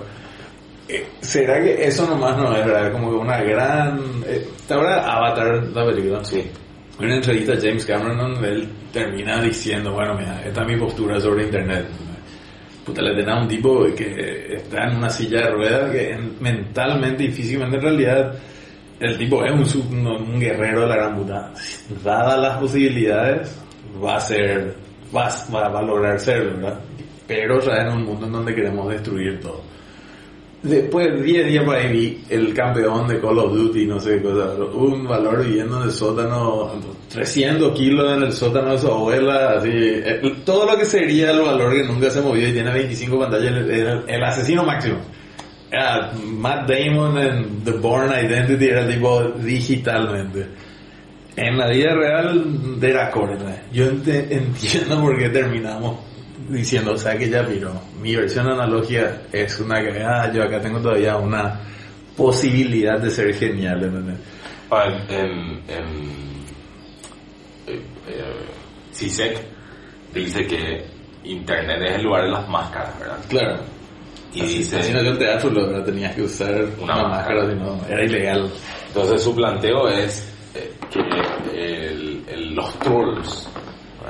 [0.94, 2.92] Eh, ¿Será que eso nomás no es, verdad?
[2.92, 4.00] Como una gran...
[4.28, 6.24] Eh, ¿Te habrá Avatar la película?
[6.24, 6.44] Sí.
[7.00, 10.78] En una entrevista a James Cameron donde él termina diciendo, bueno, mira, esta es mi
[10.78, 11.86] postura sobre Internet.
[12.86, 16.36] Puta, le tenés a un tipo que está en una silla de ruedas que en-
[16.40, 18.36] mentalmente y físicamente en realidad
[19.00, 21.52] el tipo es un, sub- un, un guerrero de la gran puta.
[22.04, 23.58] Dadas las posibilidades,
[24.04, 24.76] va a ser,
[25.16, 26.80] va, a- va, va a lograr serlo, ¿verdad?
[27.26, 29.62] Pero ya en un mundo en donde queremos destruir todo.
[30.64, 34.16] Después de 10 días por ahí vi el campeón de Call of Duty, no sé
[34.16, 36.72] qué cosa, un valor viviendo en el sótano,
[37.10, 41.42] 300 kilos en el sótano de su abuela, así, eh, todo lo que sería el
[41.42, 45.00] valor que nunca se movió y tiene 25 pantallas, el, el asesino máximo.
[45.70, 50.48] Era Matt Damon en The Born Identity, era tipo digitalmente.
[51.36, 53.64] En la vida real era corta.
[53.74, 56.13] Yo entiendo por qué terminamos
[56.50, 57.72] diciendo, o sea que ya piró.
[58.02, 61.60] Mi versión analógica es una que, ah, yo acá tengo todavía una
[62.18, 64.18] posibilidad de ser genial, ¿entendés?
[64.72, 65.32] Ah, En, en,
[65.68, 65.86] en
[67.68, 68.46] eh, eh,
[68.94, 69.38] CISEC
[70.14, 70.86] dice que
[71.24, 73.18] Internet es el lugar de las máscaras, ¿verdad?
[73.30, 73.60] Claro.
[74.34, 77.50] Y Así, dice, así no yo en teatro lo tenías que usar Una una, máscara.
[77.50, 78.52] si no, era ilegal.
[78.88, 81.00] entonces su planteo es eh, que
[81.56, 83.48] el- el- los trolls,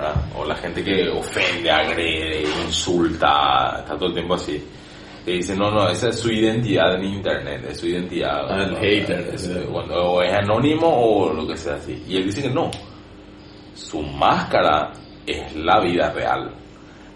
[0.04, 0.22] ¿verdad?
[0.38, 4.64] O la gente que ofende, agrede, insulta, está todo el tiempo así.
[5.26, 8.46] Que dice, no, no, esa es su identidad en internet, es su identidad.
[8.50, 12.04] Ah, el hater, Es- bueno, o es anónimo o lo que sea así.
[12.08, 12.70] Y él dice que no.
[13.74, 14.92] Su máscara
[15.26, 16.52] es la vida real.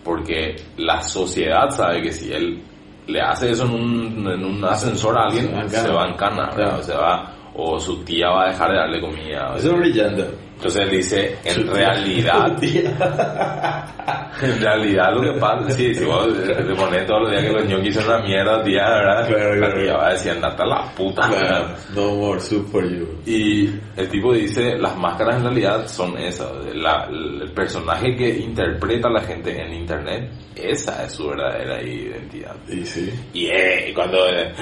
[0.04, 2.64] Porque la sociedad sabe que si él
[3.08, 5.94] le hace eso en un, en un ascensor a alguien, Se va en se cana.
[5.94, 6.50] va en cana.
[6.56, 6.78] Claro.
[6.80, 9.54] O se va, o su tía va a dejar de darle comida.
[9.58, 10.26] Eso es brillante.
[10.58, 12.58] Entonces él dice, en realidad,
[14.42, 17.66] en realidad lo que pasa, sí, si vos te pones todos los días que los
[17.68, 19.28] ñoquis son una mierda, tía, ¿verdad?
[19.28, 19.82] Claro, la claro.
[19.84, 21.28] tía va a decir, andate a la puta.
[21.30, 23.08] Claro, no more soup for you.
[23.26, 26.50] Y el tipo dice, las máscaras en realidad son esas.
[26.74, 32.56] La- el personaje que interpreta a la gente en internet, esa es su verdadera identidad.
[32.68, 33.12] Y sí.
[33.34, 34.54] Y eh, cuando eh,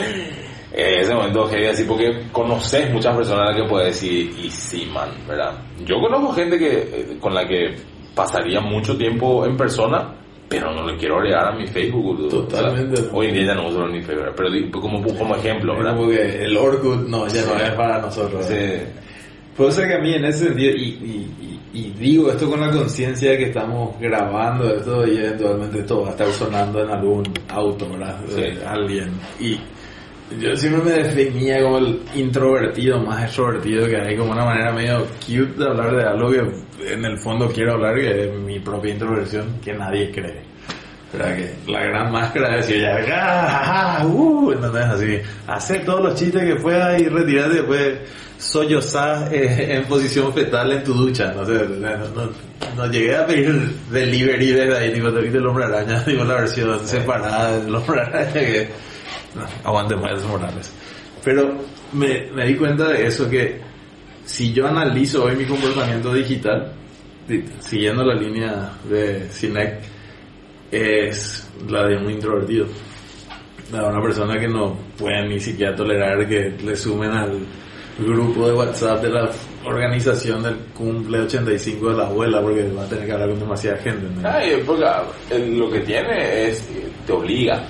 [0.76, 4.50] eh, ese momento heavy así porque conoces muchas personas a las que puedes decir y
[4.52, 5.54] sí man, ¿verdad?
[5.86, 7.76] Yo conozco gente que eh, con la que
[8.14, 10.14] pasaría mucho tiempo en persona,
[10.48, 12.30] pero no le quiero agregar a mi Facebook.
[12.30, 13.02] Totalmente.
[13.02, 14.50] O sea, hoy en día ya no uso ni Facebook, pero
[14.82, 15.96] como, como ejemplo, ¿verdad?
[15.96, 17.64] como que el Orkut no, ya no Sí.
[17.64, 18.46] es para nosotros.
[18.46, 18.56] Sí.
[19.58, 22.62] Puede ser que a mí en ese sentido, y, y, y- y digo esto con
[22.62, 26.90] la conciencia de que estamos grabando esto y eventualmente esto va a estar sonando en
[26.90, 28.18] algún auto, ¿verdad?
[28.22, 28.60] De Sí.
[28.66, 29.12] alguien.
[29.42, 29.60] Y
[30.40, 35.06] yo siempre me definía como el introvertido más extrovertido que hay, como una manera medio
[35.20, 38.94] cute de hablar de algo que en el fondo quiero hablar, que es mi propia
[38.94, 40.44] introversión, que nadie cree.
[41.14, 41.36] ¿Verdad?
[41.36, 44.84] Que la gran máscara decir, ya, ah, ah, uh, ¿entendés?
[44.84, 48.00] Así, hacer todos los chistes que puedas y retirarte después
[48.38, 51.32] sollozar eh, en posición fetal en tu ducha.
[51.34, 52.30] No sé, no, no,
[52.76, 56.36] no llegué a pedir delivery desde ahí, tipo, te viste el hombre araña, digo, la
[56.36, 58.70] versión separada del hombre araña que,
[59.64, 60.72] aguante más Morales.
[61.24, 61.56] Pero
[61.94, 63.60] me, me di cuenta de eso que
[64.26, 66.72] si yo analizo hoy mi comportamiento digital,
[67.28, 69.80] di- siguiendo la línea de Cinec,
[70.72, 72.68] es la de un introvertido.
[73.72, 77.40] La de una persona que no puede ni siquiera tolerar que le sumen al
[77.98, 79.30] grupo de WhatsApp de la
[79.64, 83.78] organización del cumple 85 de la abuela porque va a tener que hablar con demasiada
[83.78, 84.06] gente.
[84.22, 84.30] ¿no?
[84.30, 84.84] Ay, porque
[85.32, 86.68] eh, lo que tiene es,
[87.08, 87.64] te obliga.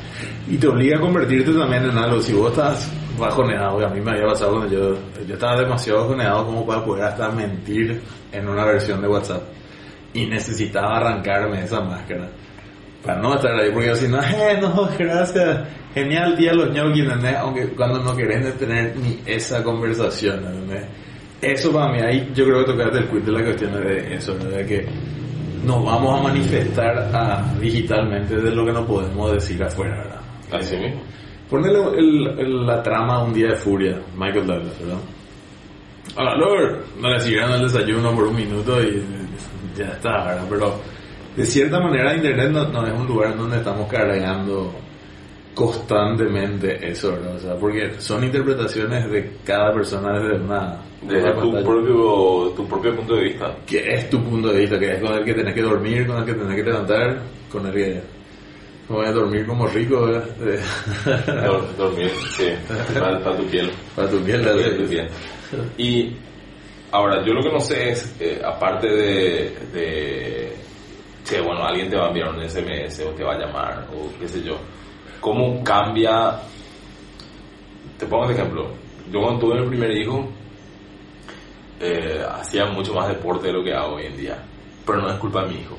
[0.48, 2.22] Y te obliga a convertirte también en algo.
[2.22, 6.02] Si vos estás bajoneado, que a mí me había pasado cuando yo, yo estaba demasiado
[6.02, 9.42] bajoneado como para poder hasta mentir en una versión de WhatsApp.
[10.14, 12.30] Y necesitaba arrancarme esa máscara.
[13.04, 15.68] Para no estar ahí, porque yo no, eh, no, gracias.
[15.94, 17.36] Genial día los ñoquis, ¿entendés?
[17.38, 20.86] Aunque cuando no querés tener ni esa conversación, ¿entendés?
[21.42, 24.36] Eso para mí, ahí yo creo que tocaste el quid de la cuestión de eso.
[24.36, 24.86] De que
[25.66, 30.25] nos vamos a manifestar ah, digitalmente de lo que no podemos decir afuera, ¿verdad?
[30.52, 31.02] Así mismo.
[31.50, 34.98] Ponele el- el- la trama Un día de furia, Michael Douglas, ¿verdad?
[36.18, 36.78] Hola, Lord.
[37.00, 39.04] No le siguieron el desayuno por un minuto y
[39.78, 40.46] ya está, ¿verdad?
[40.50, 40.76] Pero
[41.36, 44.74] de cierta manera Internet no, no es un lugar donde estamos cargando
[45.54, 47.36] constantemente eso, ¿verdad?
[47.36, 50.78] O sea, porque son interpretaciones de cada persona desde una...
[51.02, 51.66] Desde tu pantalla.
[51.66, 53.56] propio, tu propio punto de vista.
[53.66, 56.18] que es tu punto de vista, que es con el que tenés que dormir, con
[56.18, 57.20] el que tenés que levantar,
[57.52, 58.02] con el que
[58.88, 60.26] como es dormir como rico, ¿verdad?
[61.46, 62.50] Dor- Dormir, sí,
[62.94, 63.72] para, para tu piel.
[63.96, 65.10] para tu piel, Para tu piel.
[65.78, 66.16] Y
[66.92, 70.54] ahora, yo lo que no sé es, eh, aparte de, de,
[71.24, 74.12] che, bueno, alguien te va a enviar un SMS o te va a llamar o
[74.20, 74.58] qué sé yo,
[75.20, 76.40] ¿cómo cambia?
[77.98, 78.68] Te pongo un ejemplo.
[79.12, 80.28] Yo cuando tuve mi primer hijo,
[81.80, 84.38] eh, hacía mucho más deporte de lo que hago hoy en día.
[84.86, 85.78] Pero no es culpa de mi hijo.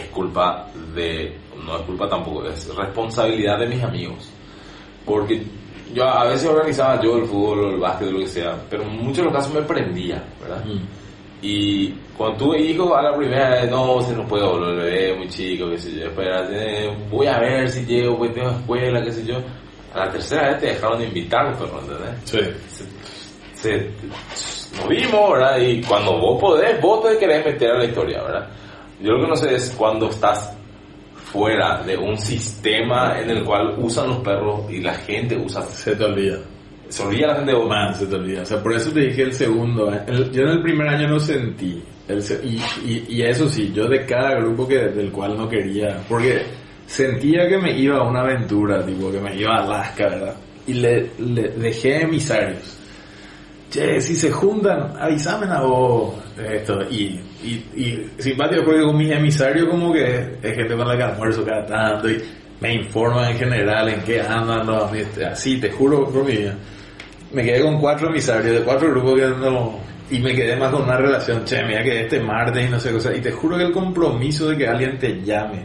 [0.00, 1.36] Es culpa de...
[1.64, 4.28] No es culpa tampoco, es responsabilidad de mis amigos.
[5.04, 5.42] Porque
[5.94, 9.18] yo a veces organizaba yo el fútbol el básquet lo que sea, pero en muchos
[9.18, 10.64] de los casos me prendía, ¿verdad?
[10.64, 10.78] Mm.
[11.42, 15.28] Y cuando tuve hijos, a la primera vez, no, se no puedo, el bebé muy
[15.28, 16.04] chico, qué sé yo.
[16.04, 19.36] Después, eh, voy a ver si llego, pues tengo escuela, qué sé yo.
[19.94, 22.14] A la tercera vez te dejaron de invitar, pues, ¿entendés?
[22.24, 22.84] Sí.
[23.54, 25.58] se, se- nos vimos, ¿verdad?
[25.58, 28.48] Y cuando vos podés, vos te querés meter a la historia, ¿verdad?
[29.02, 30.52] Yo lo que no sé es cuando estás
[31.32, 35.62] fuera de un sistema en el cual usan los perros y la gente usa...
[35.62, 36.38] Se te olvida.
[36.88, 37.64] Se olvida la gente de.
[37.64, 38.42] Man, se te olvida.
[38.42, 39.92] O sea, por eso te dije el segundo.
[40.06, 41.82] El- yo en el primer año no sentí.
[42.08, 46.02] El y, y, y eso sí, yo de cada grupo que del cual no quería.
[46.08, 46.42] Porque
[46.86, 50.34] sentía que me iba a una aventura, tipo, que me iba a Alaska, ¿verdad?
[50.66, 52.76] Y le, le dejé emisarios.
[53.70, 56.14] Che, si se juntan, avísame a vos.
[56.36, 56.82] Esto.
[56.90, 61.02] Y, y, y simpático porque con mis emisarios como que es gente con la que
[61.02, 62.22] almuerzo cada tanto y
[62.60, 64.90] me informan en general en qué andan los...
[65.30, 66.54] Así, te juro por mi vida.
[67.32, 69.78] Me quedé con cuatro emisarios de cuatro grupos que no
[70.10, 72.90] y me quedé más con una relación che mira que este martes y no sé
[72.90, 75.62] cosa y te juro que el compromiso de que alguien te llame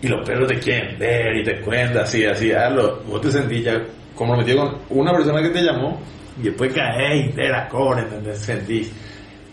[0.00, 3.30] y los perros te quieren ver y te cuentan así así ah, lo- vos te
[3.30, 3.78] sentís ya
[4.14, 6.00] comprometido con una persona que te llamó
[6.40, 8.38] y después caes interacción ¿entendés?
[8.38, 8.90] sentís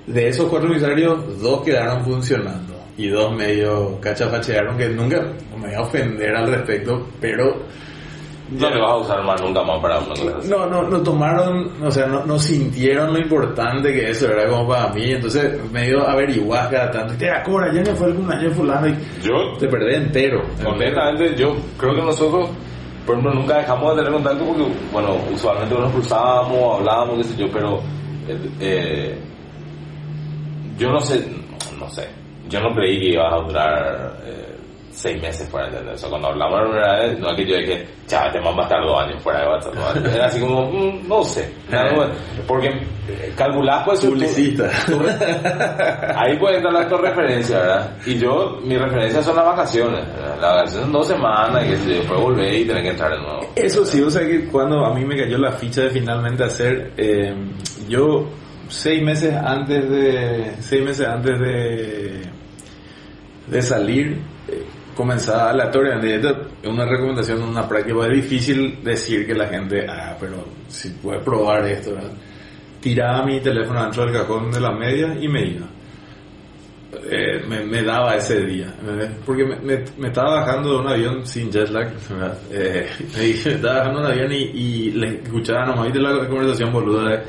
[0.08, 5.22] De esos cuatro emisarios, dos quedaron funcionando y dos medio cachafachearon que nunca
[5.56, 7.58] me voy a ofender al respecto, pero
[8.50, 10.50] No le vas a usar más nunca más para una así.
[10.50, 14.70] no, no, no tomaron, o sea, no, no sintieron lo importante que eso era como
[14.70, 18.16] para mí, entonces medio averiguás cada tanto, y te da cobra, ya me fue el
[18.16, 20.42] cumpleaños fulano y Yo, te perdés entero.
[20.66, 22.50] honestamente, yo creo que nosotros,
[23.06, 27.36] por ejemplo, nunca dejamos de tener contacto porque, bueno, usualmente nos cruzábamos, hablábamos, qué sé
[27.42, 27.80] yo, pero
[28.30, 29.20] eh, eh,
[30.78, 31.26] yo no sé,
[31.80, 32.08] no sé,
[32.50, 34.56] yo no creí que ibas a durar eh,
[34.92, 35.96] seis meses fuera, ¿entendés?
[35.96, 38.60] O sea, cuando hablamos la primera vez, no es que yo dije, chaval, te van
[38.60, 39.74] a estar dos años fuera de WhatsApp.
[40.16, 41.54] Era así como, mm, no sé,
[42.48, 44.04] porque eh, calculás pues...
[44.06, 44.70] Publicista.
[44.88, 45.00] tu-
[46.16, 47.92] Ahí puede entrar la tu referencia, ¿verdad?
[48.06, 50.04] Y yo, mi referencia son las vacaciones.
[50.16, 50.38] ¿verdad?
[50.42, 53.18] Las vacaciones son dos semanas y que yo, después volver y tener que entrar de
[53.22, 53.40] nuevo.
[53.56, 56.92] Eso sí, o sea que cuando a mí me cayó la ficha de finalmente hacer,
[56.98, 57.36] eh,
[57.88, 58.26] yo
[58.70, 62.22] seis meses antes de, seis meses antes de,
[63.48, 64.64] de salir, eh,
[64.96, 66.30] comenzaba aleatoriamente.
[66.62, 68.06] Es una recomendación, una práctica.
[68.08, 72.12] Es difícil decir que la gente, ah, pero si puede probar esto, ¿verdad?
[72.82, 75.68] Tiraba mi teléfono dentro del cajón de la media y me iba.
[77.10, 79.10] Eh, me, me daba ese día, ¿verdad?
[79.26, 82.38] porque me, me- me estaba bajando de un avión sin jet lag, ¿verdad?
[82.52, 82.88] Eh,
[83.18, 87.10] me estaba bajando de un avión y, y le escuchaba nomás, viste la conversación boluda,
[87.12, 87.24] de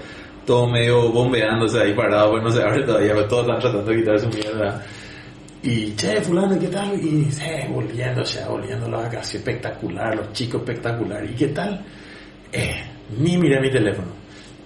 [0.48, 3.96] todo medio bombeándose ahí parado, pues no se abre todavía, pues todos están tratando de
[3.98, 4.82] quitar su mierda.
[5.62, 6.98] Y, che, fulano, ¿qué tal?
[6.98, 11.22] Y, eh, volviendo, ya, volviendo la vacación, espectacular, los chicos espectacular.
[11.22, 11.84] ¿Y qué tal?
[12.50, 12.82] Eh,
[13.18, 14.08] ni miré mi teléfono.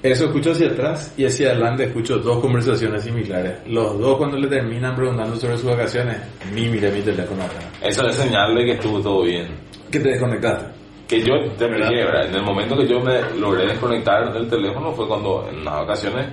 [0.01, 3.55] Eso escucho hacia atrás y hacia adelante escucho dos conversaciones similares.
[3.67, 6.17] Los dos cuando le terminan preguntando sobre sus vacaciones,
[6.55, 7.65] ni miré mi teléfono atrás.
[7.83, 9.49] Eso es señal de que estuvo todo bien.
[9.91, 10.82] ¿Qué te desconectaste?
[11.13, 12.27] Que yo te ¿Verdad?
[12.27, 16.27] En el momento que yo me logré desconectar del teléfono fue cuando en unas ocasiones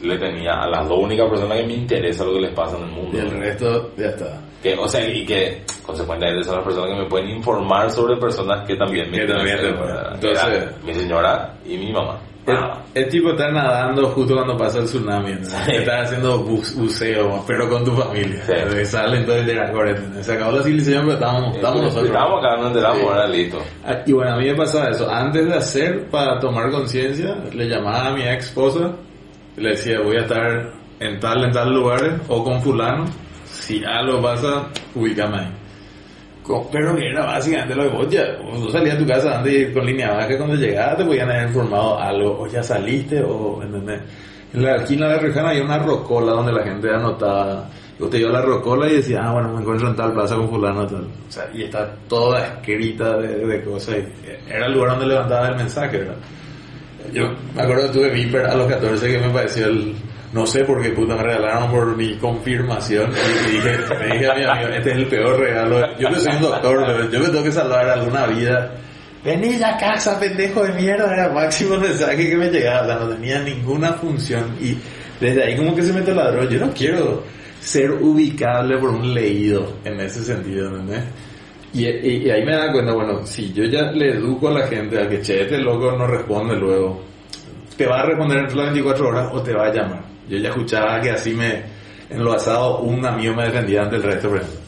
[0.00, 2.84] le tenía a las dos únicas personas que me interesa lo que les pasa en
[2.84, 3.18] el mundo.
[3.18, 4.40] Y el resto ya está.
[4.62, 8.66] Que, o sea, y que consecuentemente son las personas que me pueden informar sobre personas
[8.66, 12.18] que también me Que también interesan, entonces- mi señora y mi mamá.
[12.46, 15.44] Ah, es tipo estar nadando justo cuando pasa el tsunami, ¿no?
[15.44, 15.56] Sí.
[15.72, 18.42] Estás haciendo bu- buceo, pero con tu familia.
[18.44, 18.52] Sí.
[18.78, 18.84] ¿no?
[18.84, 19.72] Salen todo el día
[20.22, 22.06] Se acabó la civilización, pero estábamos, estábamos nosotros.
[22.08, 23.58] Estábamos acá, no enteramos, ahora listo.
[23.86, 25.08] Ah, Y bueno, a mí me pasaba eso.
[25.08, 28.90] Antes de hacer, para tomar conciencia, le llamaba a mi ex esposa,
[29.56, 33.04] le decía, voy a estar en tal, en tal lugares, o con fulano.
[33.44, 35.48] Si algo pasa, ubícame ahí.
[36.72, 39.72] Pero que era básicamente lo que vos ya, vos salías a tu casa antes de
[39.72, 44.00] con línea baja, cuando llegabas te podían haber informado algo, o ya saliste, o, ¿entendés?
[44.52, 47.68] En la esquina de la Rejana había una rocola donde la gente anotaba,
[47.98, 50.34] yo te iba a la rocola y decía, ah, bueno, me encuentro en tal plaza
[50.34, 51.04] con fulano, tal.
[51.04, 53.96] O sea, y está toda escrita de, de cosas,
[54.48, 56.16] era el lugar donde levantaba el mensaje, ¿verdad?
[57.12, 59.94] Yo me acuerdo que tuve Viper a los 14 que me pareció el...
[60.32, 63.10] No sé por qué puta me regalaron por mi confirmación
[63.48, 65.98] y dije, me dije a mi amigo, este es el peor regalo.
[65.98, 68.72] Yo que soy un doctor, yo me tengo que salvar alguna vida.
[69.24, 72.98] Vení a casa, pendejo de mierda, era el máximo mensaje que me llegaba, o sea,
[72.98, 74.76] no tenía ninguna función y
[75.20, 76.48] desde ahí como que se me taladró.
[76.48, 77.22] Yo no quiero
[77.60, 81.04] ser ubicable por un leído en ese sentido, ¿entendés?
[81.74, 84.98] Y, y- ahí me da cuenta, bueno, si yo ya le educo a la gente
[85.00, 87.02] a que, che, este loco no responde luego,
[87.76, 90.02] te va a responder entre las 24 horas o te va a llamar.
[90.32, 91.62] Yo ya escuchaba que así me,
[92.08, 94.60] en lo asado, un amigo me defendía ante el resto, por ejemplo.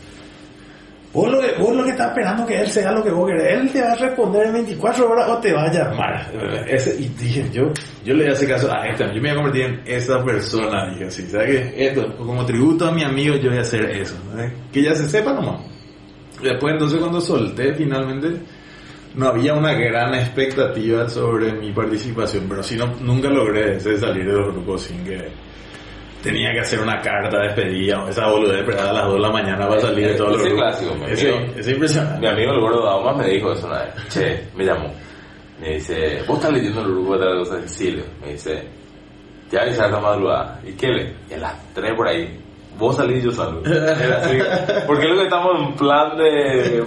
[1.15, 3.61] Vos lo, que, vos lo que estás esperando que él sea lo que vos querés,
[3.61, 6.31] él te va a responder en 24 horas o te va a llamar.
[6.69, 7.73] Ese, y dije, yo,
[8.05, 11.07] yo le hacer caso a esta, yo me voy a convertir en esa persona, dije
[11.07, 11.87] así, ¿sabes qué?
[11.87, 14.53] Esto, como tributo a mi amigo, yo voy a hacer eso, ¿sabes?
[14.71, 15.63] que ya se sepa nomás.
[16.43, 18.39] Después entonces cuando solté finalmente,
[19.15, 24.27] no había una gran expectativa sobre mi participación, pero sí no, nunca logré ese salir
[24.27, 25.54] de los grupos sin que
[26.25, 29.31] tenía que hacer una carta de despedida esa boludez esperada a las 2 de la
[29.31, 30.59] mañana para salir de todos los grupos.
[30.61, 31.53] clásico, Ese, amigo.
[31.57, 32.21] ese impresionante.
[32.21, 33.95] Mi amigo el gordo Daumas me dijo eso una vez.
[34.09, 34.93] Che, me llamó.
[35.61, 38.05] Me dice, vos estás leyendo el grupo de de Silvio.
[38.21, 38.65] Me dice,
[39.51, 40.61] te voy a la madrugada.
[40.67, 41.15] ¿Y qué le?
[41.31, 42.41] Y a las 3 por ahí.
[42.77, 43.63] Vos salís y yo salgo.
[43.65, 44.37] Era así.
[44.89, 46.83] Porque luego estamos en plan de...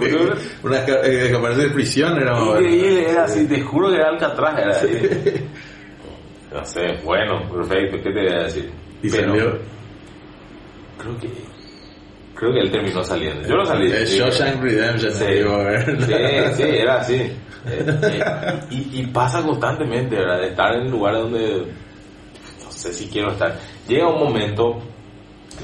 [0.62, 2.38] Una esca- eh, escaparse de prisión era.
[2.38, 4.88] Increíble, era así, te juro que era Alcatraz, era así.
[6.52, 8.70] No sé, bueno, perfecto, ¿qué te voy a decir?
[9.02, 9.58] Y Pero salió
[10.98, 11.28] Creo que...
[12.34, 13.48] Creo que él terminó saliendo.
[13.48, 13.90] Yo no salí.
[13.90, 14.18] el Sí.
[14.18, 15.24] Shawshank Redemption, Sí.
[15.26, 16.02] digo, a ver.
[16.04, 17.14] Sí, sí, era así.
[17.14, 17.34] Eh,
[17.66, 20.40] eh, y, y pasa constantemente, ¿verdad?
[20.40, 21.66] De estar en lugares donde
[22.64, 23.58] no sé si quiero estar.
[23.88, 24.78] Llega un momento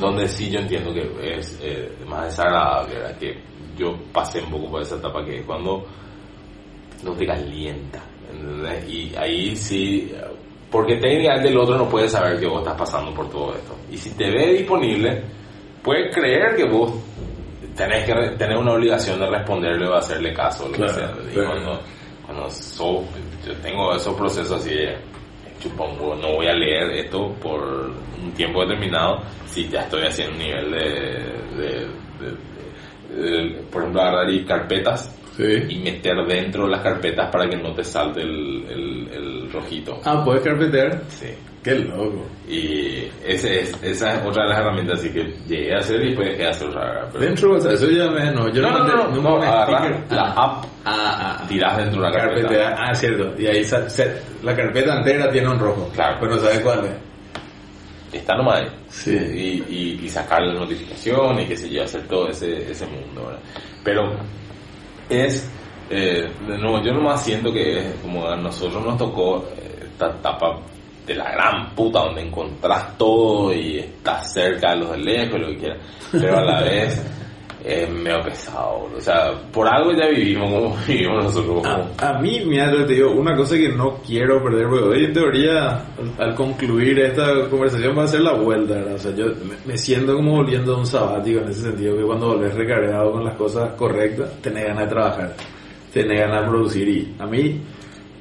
[0.00, 3.18] donde sí yo entiendo que es eh, más desagradable, ¿verdad?
[3.18, 3.40] Que
[3.78, 5.86] yo pasé un poco por esa etapa que es cuando
[7.04, 8.02] no te calienta.
[8.32, 8.88] ¿entendés?
[8.88, 10.12] Y ahí sí,
[10.74, 13.76] Porque técnicamente el otro no puede saber que vos estás pasando por todo esto.
[13.92, 15.22] Y si te ve disponible,
[15.84, 16.92] puede creer que vos
[17.76, 20.66] tenés que re- tener una obligación de responderle o hacerle caso.
[20.66, 21.10] Lo Claro, que sea.
[21.30, 21.48] Y claro.
[21.50, 21.80] cuando,
[22.26, 23.04] cuando so-
[23.46, 24.96] yo tengo esos procesos así de
[25.78, 27.62] huevo, no voy a leer esto por
[28.20, 30.78] un tiempo determinado si ya estoy haciendo un nivel de,
[31.56, 31.86] de-
[32.20, 35.64] de- de- de- por ejemplo agarrar y carpetas Sí.
[35.68, 40.00] y meter dentro las carpetas para que no te salte el, el, el rojito.
[40.04, 41.02] Ah, puedes carpetear.
[41.08, 41.26] Sí.
[41.62, 42.26] Qué loco.
[42.46, 46.06] Y ese es, esa es otra de las herramientas así que llegué a hacer y
[46.08, 46.68] después dejé de hacer
[47.10, 49.62] pero- Dentro, o sea, eso ya me, no, yo No, no, no, no, no, la
[49.62, 52.48] Ah, app, Ah, ah, tirás dentro de una carpeta.
[52.48, 52.76] carpeta.
[52.78, 53.34] Ah, cierto.
[53.40, 54.12] Y ahí se-
[54.42, 55.90] la carpeta entera tiene un rojo.
[55.94, 56.18] Claro.
[56.20, 56.92] Pero no sabes cuál es.
[58.20, 58.68] Está nomás ahí.
[58.90, 59.16] Sí.
[59.16, 63.40] Y, y, y sacarle notificaciones y qué sé yo, hacer todo ese, ese mundo, ¿verdad?
[63.82, 64.12] Pero
[65.08, 65.50] es,
[65.90, 70.10] eh, de nuevo, yo nomás siento que es como a nosotros nos tocó eh, esta
[70.10, 70.60] etapa
[71.06, 75.48] de la gran puta donde encontrás todo y estás cerca de los de lejos, lo
[75.48, 75.78] que quieras,
[76.10, 77.02] pero a la vez
[77.64, 81.64] es medio pesado, o sea, por algo ya vivimos como vivimos nosotros.
[81.64, 85.12] A, a mí, mira, te digo, una cosa que no quiero perder, porque hoy en
[85.14, 88.84] teoría, al, al concluir esta conversación va a ser la vuelta.
[88.94, 92.02] O sea, yo me, me siento como volviendo a un sabático en ese sentido, que
[92.02, 95.34] cuando volvés recargado con las cosas correctas, tenés ganas de trabajar,
[95.90, 96.88] tenés ganas de producir.
[96.88, 97.60] Y a mí,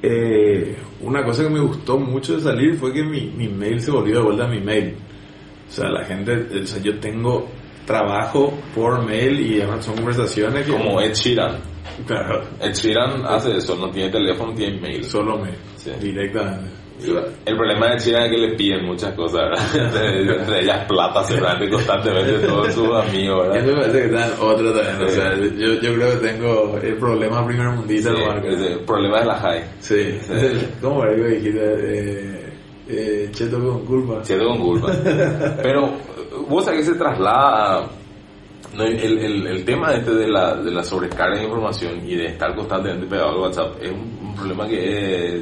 [0.02, 3.92] eh, una cosa que me gustó mucho de salir fue que mi, mi mail se
[3.92, 4.96] volvió de vuelta a mi mail.
[5.68, 6.32] O sea, la gente,
[6.62, 7.46] o sea, yo tengo
[7.86, 10.72] trabajo por mail y además son conversaciones que...
[10.72, 11.60] como Ed Sheeran.
[12.08, 15.04] Claro, Ed Sheeran hace eso, no tiene teléfono, tiene mail.
[15.04, 15.52] Solo me.
[15.78, 15.92] Sí.
[16.00, 16.84] Directamente.
[17.46, 20.16] El problema de China es que le piden muchas cosas, ¿verdad?
[20.40, 23.66] Entre ellas plata, seguramente, constantemente, todos sus amigos, ¿verdad?
[23.66, 25.10] me parece que está en otro también.
[25.10, 28.12] O sea, yo, yo creo que tengo el problema primer mundista.
[28.12, 28.22] Sí,
[28.56, 29.64] el problema de la high.
[29.80, 30.18] Sí.
[30.22, 30.68] Sí.
[30.82, 31.60] ¿Cómo era que dijiste?
[31.60, 32.54] Eh,
[32.88, 34.24] eh, cheto con culpa.
[34.24, 34.92] Siento con culpa.
[35.62, 35.94] Pero,
[36.48, 37.90] vos sabés que se traslada a-
[38.74, 43.06] el, el, tema este de la, de la sobrecarga de información y de estar constantemente
[43.06, 44.78] pegado al WhatsApp es un, problema que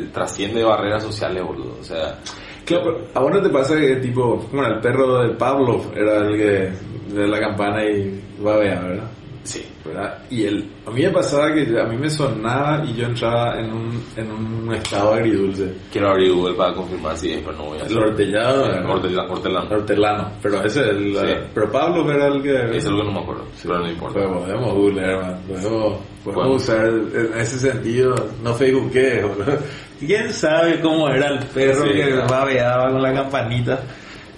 [0.01, 1.77] eh, trasciende barreras sociales, boludo.
[1.79, 2.19] O sea,
[2.65, 6.17] Claro, pero ¿a vos no te pasa que tipo, era el perro de Pavlov, era
[6.17, 9.11] el que de la campana y babea, ¿verdad?
[9.43, 9.65] Sí.
[9.85, 10.19] ¿verdad?
[10.29, 13.71] Y el, a mí me pasaba que a mí me sonaba y yo entraba en
[13.73, 15.73] un, en un estado agridulce.
[15.91, 18.89] Quiero abrir Google para confirmar si es, pero no voy a El hortellado, ¿verdad?
[18.89, 19.33] Hortelano.
[19.33, 19.69] hortelano.
[19.75, 21.33] hortelano, pero ese es el, Sí.
[21.53, 24.19] pero Pablo era el que Eso es lo que no me acuerdo, pero no importa.
[24.19, 25.41] Pues podemos googlear, man.
[25.47, 26.51] podemos, podemos Bueno.
[26.53, 28.13] usar en ese sentido,
[28.43, 29.57] no facebookee, boludo.
[29.99, 33.79] ¿Quién sabe cómo era el perro Sí, que babeaba con la campanita?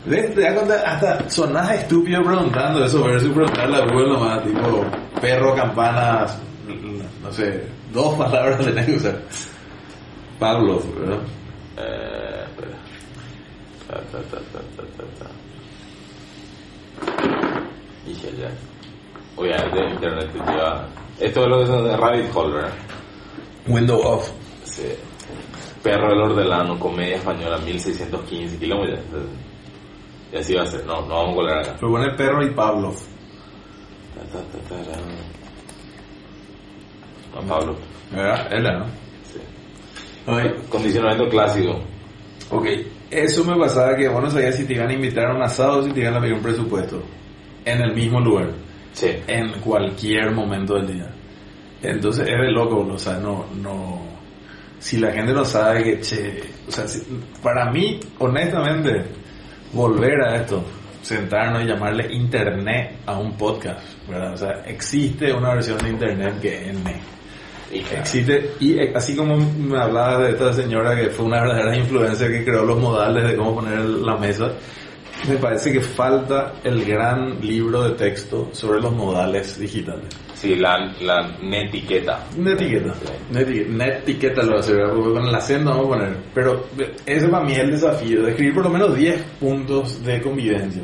[0.09, 0.75] ¿Te cuenta?
[0.85, 4.85] Hasta sonás estúpido preguntando eso versus preguntarle a Google nomás, tipo,
[5.21, 6.37] perro, campanas,
[7.21, 9.21] no sé, dos palabras tenés que usar.
[10.39, 11.19] Pablo, ¿verdad?
[11.77, 12.43] Eh.
[13.87, 15.29] Ta, ta, ta, ta, ta, ta, ta.
[18.05, 18.49] Dije ya.
[19.35, 20.87] Obviamente internet te lleva...
[21.19, 22.73] Esto es lo que son de Rabbit Hole, ¿verdad?
[23.67, 24.31] Window off.
[24.63, 24.93] Sí.
[25.81, 28.99] Perro del Hortelano, comedia española, 1615 kilómetros.
[30.33, 30.85] Y así va a ser.
[30.85, 31.73] No, no vamos a colar acá.
[31.79, 32.93] Pero pone perro y Pablo.
[37.35, 37.75] No, Pablo.
[38.11, 38.47] ¿Verdad?
[38.53, 38.85] Ella, ¿no?
[39.31, 40.49] Sí.
[40.69, 41.79] Condicionamiento clásico.
[42.51, 42.65] Ok,
[43.09, 45.79] eso me pasaba que vos no sabías si te iban a invitar a un asado
[45.79, 47.01] o si te iban a pedir un presupuesto.
[47.65, 48.49] En el mismo lugar,
[48.91, 49.07] Sí.
[49.27, 51.09] en cualquier momento del día.
[51.81, 54.01] Entonces es de loco, o sea, no, no.
[54.79, 57.01] Si la gente no sabe que, che, o sea, si-
[57.41, 59.05] para mí, honestamente,
[59.73, 60.63] volver a esto,
[61.01, 64.33] sentarnos y llamarle internet a un podcast, ¿verdad?
[64.33, 66.95] O sea, existe una versión de internet que es N.
[67.71, 68.01] Y claro.
[68.01, 72.27] Existe, y eh, así como me hablaba de esta señora que fue una verdadera influencia
[72.27, 74.51] que creó los modales de cómo poner la mesa,
[75.27, 80.07] me parece que falta el gran libro de texto sobre los modales digitales.
[80.43, 82.19] Sí, la, la netiqueta.
[82.37, 82.93] Una etiqueta,
[83.31, 86.17] una etiqueta, una etiqueta lo porque con el acento vamos a poner.
[86.33, 90.03] Pero eh, ese para mí es el desafío, de escribir por lo menos 10 puntos
[90.03, 90.81] de convivencia.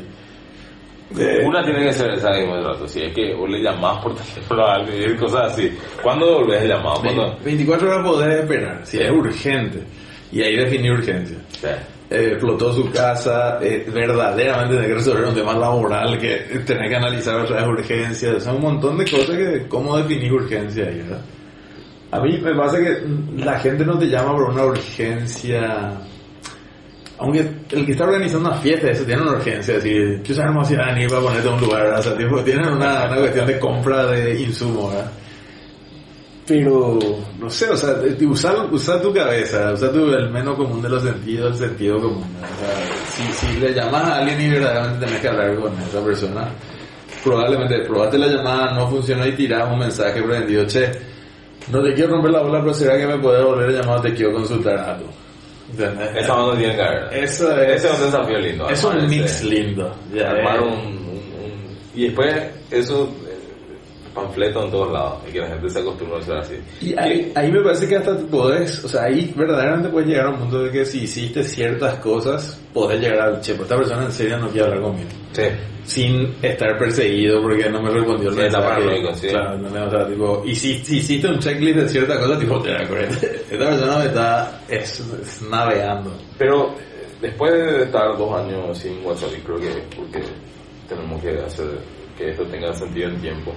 [1.10, 4.14] De- Una tiene que ser esa mismo rato, si es que vos le llamás por
[4.16, 5.70] teléfono a alguien cosas así.
[6.02, 7.00] ¿Cuándo devolvés el llamado?
[7.02, 7.36] ¿Cuándo?
[7.44, 9.80] 24 horas podés esperar, si es urgente.
[10.32, 11.36] Y ahí definir urgencia.
[11.60, 11.66] Sí.
[12.10, 16.96] Eh, explotó su casa, eh, verdaderamente tiene que resolver un tema laboral, que tener que
[16.96, 21.20] analizar otras urgencias, o sea, un montón de cosas que, cómo definir urgencia ahí, ¿verdad?
[22.10, 23.04] A mí me pasa que
[23.36, 26.00] la gente no te llama por una urgencia,
[27.18, 30.74] aunque el que está organizando una fiesta, eso tiene una urgencia, decir, yo sabemos si
[30.74, 32.00] van a venir para ponerte a un lugar, ¿verdad?
[32.00, 35.12] o sea, tipo, tienen una, una cuestión de compra de insumos, ¿verdad?
[36.50, 36.98] Pero,
[37.38, 40.88] no sé, o sea, de- usar, usar tu cabeza, usar tu, el menos común de
[40.88, 42.24] los sentidos, el sentido común.
[42.42, 46.04] O sea, si, si le llamas a alguien y verdaderamente tenés que hablar con esa
[46.04, 46.48] persona,
[47.22, 50.90] probablemente probaste la llamada, no funcionó y tirás un mensaje prendido, che,
[51.70, 54.12] no te quiero romper la bola, pero será que me puedes volver a llamar te
[54.12, 55.08] quiero consultar algo.
[55.70, 56.16] ¿Entendés?
[56.16, 57.14] Esa no tiene que haber.
[57.24, 58.68] Eso es- Ese es un desafío lindo.
[58.68, 59.94] Es un mix lindo.
[60.12, 60.62] Ya, armar eh.
[60.62, 61.06] un, un-
[61.44, 62.34] un- Y después,
[62.72, 63.08] eso,
[64.10, 65.18] eh, panfleto en todos lados.
[65.28, 66.54] Y que la gente se acostumbre a ser así.
[66.80, 70.30] Y ahí, ahí me parece que hasta podés, o sea, ahí verdaderamente puedes llegar a
[70.30, 74.04] un punto de que si hiciste ciertas cosas, podés llegar al che, pues esta persona
[74.04, 75.08] en serio no quiere hablar conmigo.
[75.32, 75.42] Sí.
[75.84, 78.64] Sin estar perseguido porque no me respondió el Sí, mensaje.
[78.68, 79.28] paranoico, sí.
[79.28, 82.38] Claro, no me- o sea, tipo, y si, si hiciste un checklist de ciertas cosas,
[82.38, 86.12] tipo, te acuerdas, esta persona me está es, es naveando.
[86.38, 90.20] Pero eh, después de estar dos años sin WhatsApp, y creo que porque
[90.88, 91.66] tenemos que hacer
[92.16, 93.52] que esto tenga sentido en tiempo,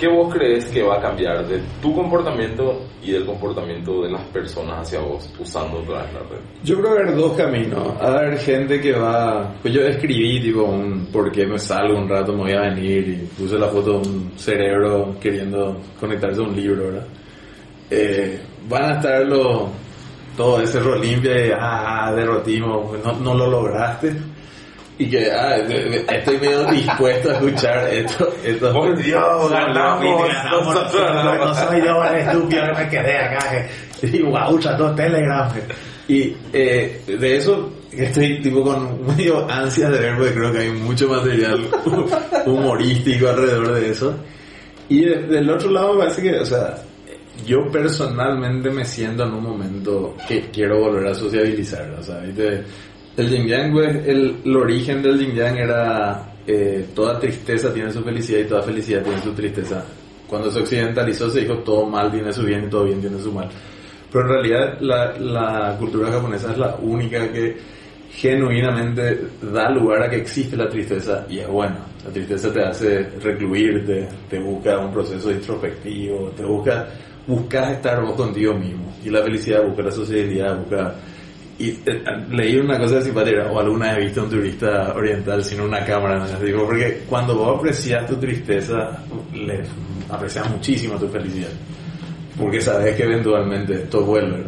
[0.00, 4.22] ¿qué vos crees que va a cambiar de tu comportamiento y del comportamiento de las
[4.28, 6.40] personas hacia vos usando otra vez la red?
[6.64, 8.00] Yo creo que hay dos caminos.
[8.00, 9.52] A haber gente que va...
[9.60, 13.08] Pues yo escribí tipo un por qué me salgo un rato, me voy a venir
[13.08, 17.06] y puse la foto de un cerebro queriendo conectarse a un libro, ¿verdad?
[17.90, 19.68] Eh, van a estar los...
[20.34, 24.16] Todo ese rol limpia y ah, derrotimos, no, no lo lograste.
[25.00, 28.34] Y que ah, estoy medio dispuesto a escuchar esto.
[28.44, 29.50] esto ¡Por Dios,
[31.40, 33.66] no, soy yo el estúpido que me quedé acá.
[34.00, 35.48] que- Y wow, usa Telegram.
[36.06, 40.70] Y eh, de eso estoy tipo con medio ansias de ver porque creo que hay
[40.70, 41.66] mucho material
[42.46, 44.14] humorístico alrededor de eso.
[44.90, 46.74] Y de- del otro lado me parece que, o sea,
[47.46, 51.90] yo personalmente me siento en un momento que quiero volver a sociabilizar.
[51.98, 52.64] O sea, ¿viste?
[53.16, 58.02] El yin yang, el, el origen del yin yang era eh, toda tristeza tiene su
[58.02, 59.84] felicidad y toda felicidad tiene su tristeza.
[60.26, 63.32] Cuando se occidentalizó se dijo todo mal tiene su bien y todo bien tiene su
[63.32, 63.48] mal.
[64.12, 67.56] Pero en realidad la, la cultura japonesa es la única que
[68.12, 71.76] genuinamente da lugar a que existe la tristeza y es bueno.
[72.04, 76.88] La tristeza te hace recluirte, te busca un proceso introspectivo, te busca,
[77.26, 78.92] buscas estar vos contigo mismo.
[79.04, 80.94] Y la felicidad busca la sociabilidad, busca...
[81.60, 85.84] Y eh, leí una cosa simpática, o alguna vez visto un turista oriental sin una
[85.84, 86.40] cámara, ¿no?
[86.40, 88.98] digo, porque cuando vos aprecias tu tristeza,
[89.34, 89.62] le
[90.08, 91.50] aprecias muchísimo tu felicidad
[92.40, 94.38] porque sabes que eventualmente esto vuelve.
[94.38, 94.44] ¿no?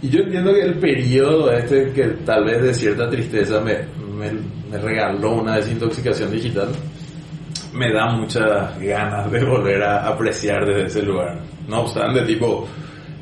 [0.00, 3.78] Y yo entiendo que el periodo este, que tal vez de cierta tristeza me,
[4.16, 4.30] me,
[4.70, 6.68] me regaló una desintoxicación digital,
[7.74, 11.40] me da muchas ganas de volver a apreciar desde ese lugar.
[11.68, 12.66] No obstante, tipo,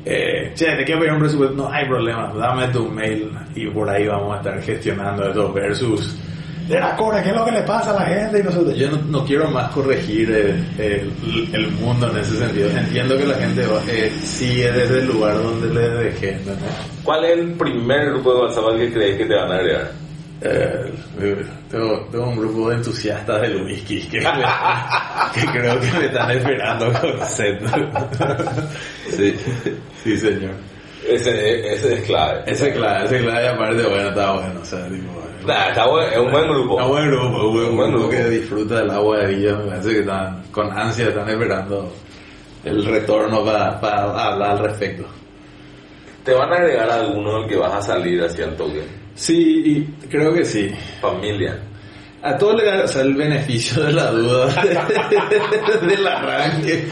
[0.09, 3.89] eh, che, te quiero pedir un presupuesto, no hay problema, dame tu mail y por
[3.89, 6.17] ahí vamos a estar gestionando eso versus
[6.67, 8.39] de la cora, ¿qué es lo que le pasa a la gente?
[8.39, 12.69] Y nosotros, yo no, no quiero más corregir el, el- el mundo en ese sentido.
[12.69, 16.31] Entiendo que la gente eh, sigue desde el lugar donde le dejé.
[16.31, 16.65] ¿entendés?
[17.03, 19.91] ¿Cuál es el primer grupo de WhatsApp que crees que te van a agregar?
[20.41, 24.19] Eh, eh, tengo, tengo un grupo de entusiastas del whisky que,
[25.33, 27.59] que creo que me están esperando con sed.
[29.09, 29.35] sí,
[30.03, 30.53] sí, señor.
[31.07, 32.43] Ese, ese es clave.
[32.45, 34.59] Ese clave, ese clave aparte, bueno, está bueno.
[34.61, 36.75] O sea, tipo, Nah, está bueno, es un buen grupo.
[36.75, 39.57] Un buen grupo, un buen, grupo que disfruta del agua de vida.
[39.57, 41.93] Me parece que están con ansia, están esperando
[42.65, 45.05] el retorno para hablar al respecto.
[46.25, 48.83] ¿Te van a agregar alguno del que vas a salir hacia el toque?
[49.17, 50.71] Sí, creo que sí.
[51.01, 51.59] Familia.
[52.21, 54.47] A todos le da el beneficio de la duda
[55.81, 56.87] del arranque,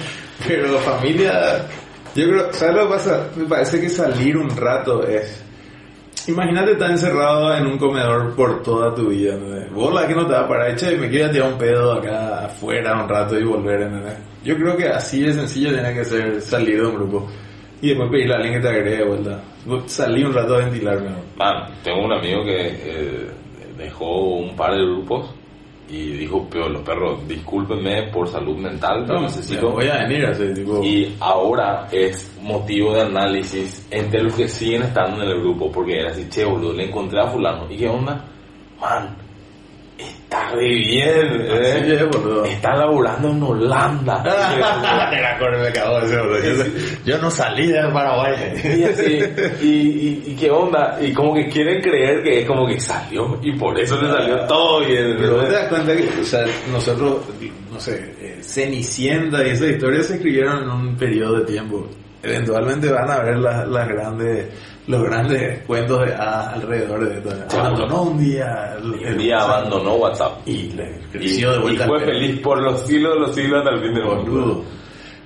[0.48, 1.66] pero familia,
[2.16, 3.28] yo creo, ¿sabes lo que pasa?
[3.36, 5.44] Me parece que salir un rato es...
[6.28, 9.72] Imagínate estar encerrado en un comedor por toda tu vida, ¿entendés?
[9.72, 13.04] Vos la que no te va a parar, me quiero tirar un pedo acá afuera
[13.04, 14.18] un rato y volver, ¿entendés?
[14.44, 17.30] Yo creo que así de sencillo tiene que ser salir de un grupo
[17.86, 19.44] y después pedirle a alguien que te agregue de vuelta.
[19.86, 21.10] Salí un rato a ventilarme.
[21.38, 23.28] Man, tengo un amigo que eh,
[23.78, 25.32] dejó un par de grupos
[25.88, 29.70] y dijo, pero los perros, discúlpenme por salud mental, yo No, necesito...
[29.70, 30.84] voy a venir así, tipo...
[30.84, 36.00] Y ahora es motivo de análisis entre los que siguen estando en el grupo, porque
[36.00, 37.68] era así, che, boludo, le encontré a fulano.
[37.70, 38.26] ¿Y qué onda?
[38.82, 39.16] Man,
[40.46, 41.82] está bien, ¿eh?
[41.82, 42.46] Así es, boludo.
[42.46, 44.24] Está laburando en Holanda.
[45.12, 46.66] Me ese boludo.
[47.06, 48.36] Yo, no salí de Paraguay.
[48.64, 49.20] Y así,
[49.62, 53.40] y, y, y qué onda, y como que quieren creer que es como que salió,
[53.42, 55.16] y por eso le salió todo bien.
[55.18, 57.22] Pero vos te das cuenta que, o sea, nosotros,
[57.72, 61.88] no sé, eh, Cenicienta y esas historias se escribieron en un periodo de tiempo.
[62.22, 64.48] Eventualmente van a ver las, las grandes,
[64.88, 67.58] los grandes cuentos de ah, alrededor de esto.
[67.58, 68.76] Abandonó un día.
[68.78, 70.48] el- día abandonó WhatsApp.
[70.48, 73.60] Y le Y, creció de vuelta y fue feliz por los siglos de los siglos
[73.60, 74.64] hasta el fin del mundo.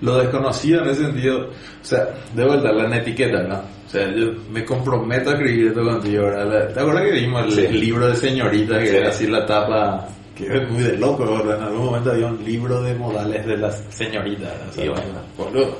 [0.01, 3.55] Lo desconocido en ese sentido, o sea, de vuelta, la etiqueta, ¿no?
[3.85, 6.73] O sea, yo me comprometo a escribir esto contigo, ¿verdad?
[6.73, 7.67] ¿Te acuerdas que vimos el, Sí.
[7.79, 8.95] libro de señorita, que Sí.
[8.95, 10.07] era así la tapa,
[10.37, 11.57] que es muy de loco, ¿verdad?
[11.57, 14.53] En algún momento había un libro de modales de las señoritas.
[14.69, 15.03] O sea, Y bueno.
[15.37, 15.77] boludo,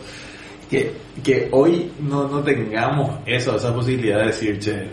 [0.70, 0.94] que,
[1.24, 4.88] que hoy no, no tengamos eso, esa posibilidad de decir, che,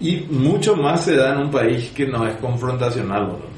[0.00, 3.52] y mucho más se da en un país que no es confrontacional, boludo.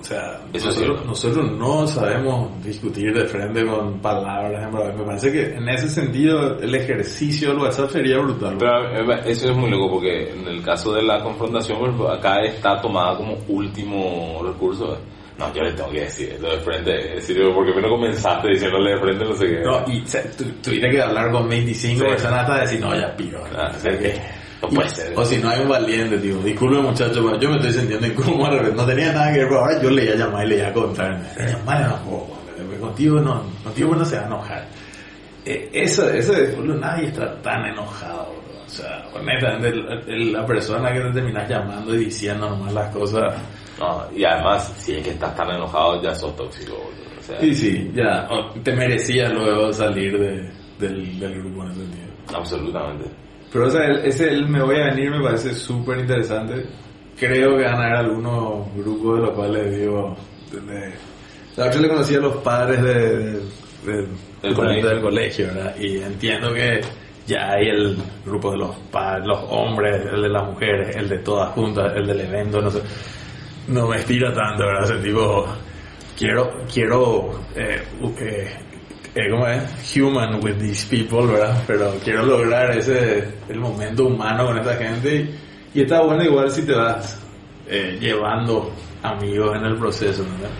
[0.00, 4.72] O sea, Eso nosotros, nosotros no sabemos discutir de frente con palabras.
[4.72, 8.56] Me parece que en ese sentido el ejercicio del WhatsApp sería brutal.
[8.58, 12.42] Pero eh, eso es muy loco porque en el caso de la confrontación, ejemplo, acá
[12.42, 14.96] está tomada como último recurso.
[15.38, 17.08] No, yo le tengo que decir esto de frente.
[17.16, 19.60] Es decir, porque no comenzaste diciéndole de frente, no sé qué.
[19.60, 22.10] No, y o sea, tu- tuviste que hablar con 25 Sí.
[22.10, 23.44] personas hasta decir, no, ya piro.
[23.56, 23.98] Ah, O sea, sí.
[23.98, 24.20] que-
[24.60, 25.12] No y- puede ser.
[25.16, 26.38] O si no hay un valiente, tío.
[26.38, 28.60] Disculpe, muchacho, pero yo me estoy sintiendo incómodo.
[28.74, 30.66] No tenía nada que ver, pero ahora yo le iba a llamar y le iba
[30.68, 31.22] a contar.
[31.38, 34.66] Llamar porque contigo no, contigo no se va a enojar.
[35.46, 38.60] Eh, eso, eso de nadie está tan enojado, bro.
[38.66, 39.72] O sea, honestamente,
[40.16, 43.34] la persona que te terminas llamando y diciendo nomás las cosas.
[43.78, 46.74] No, y además, si es que estás tan enojado, ya sos tóxico.
[46.74, 48.26] O sea, Sí, sí, ya.
[48.62, 52.06] te merecías luego salir de, del, del grupo en ese sentido.
[52.34, 53.04] absolutamente.
[53.52, 56.66] Pero o sea, ese el me voy a venir me parece súper interesante.
[57.18, 60.16] Creo que van a haber algunos grupos de los cuales digo...
[60.52, 60.92] De,
[61.56, 63.32] la otra le conocí a los padres de, de-
[63.84, 64.06] de-
[64.42, 64.88] Del colegio.
[64.88, 65.76] del colegio, ¿verdad?
[65.78, 66.80] Y entiendo que
[67.26, 71.18] ya hay el grupo de los padres, los hombres, el de las mujeres, el de
[71.18, 72.80] todas juntas, el del evento, no sé.
[73.68, 74.84] No me estira tanto, ¿verdad?
[74.84, 75.46] Ese tipo...
[76.18, 77.80] Quiero, quiero, eh,
[78.20, 78.56] eh,
[79.14, 79.96] eh, ¿cómo es?
[79.96, 81.62] Human with these people, ¿verdad?
[81.64, 86.50] Pero quiero lograr ese, el momento humano con esta gente y, y está bueno igual
[86.50, 87.24] si te vas
[87.68, 88.72] eh, llevando
[89.04, 90.50] amigos en el proceso, ¿verdad?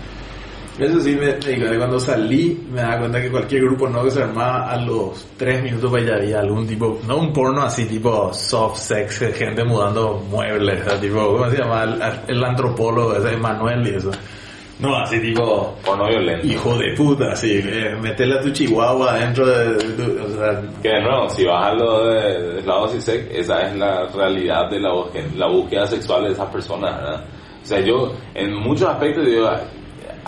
[0.79, 4.23] Eso sí, me, me cuando salí me da cuenta que cualquier grupo no que se
[4.23, 8.77] armaba a los tres minutos ya había algún tipo, no un porno así tipo soft
[8.79, 11.83] sex, gente mudando muebles, sea, tipo, ¿cómo se llama?
[11.85, 12.01] El,
[12.37, 14.11] el antropólogo ese Manuel y eso.
[14.79, 16.47] No, así tipo, Porno violento.
[16.47, 20.63] hijo de puta, así, eh, metele a tu chihuahua dentro de, de tu- o sea,
[20.81, 24.71] Que de nuevo, si vas a lo de, de lado CISEC, esa es la realidad
[24.71, 27.25] de la, búsqueda, la búsqueda sexual de esas personas, ¿verdad?
[27.65, 29.51] O sea, yo en muchos aspectos digo,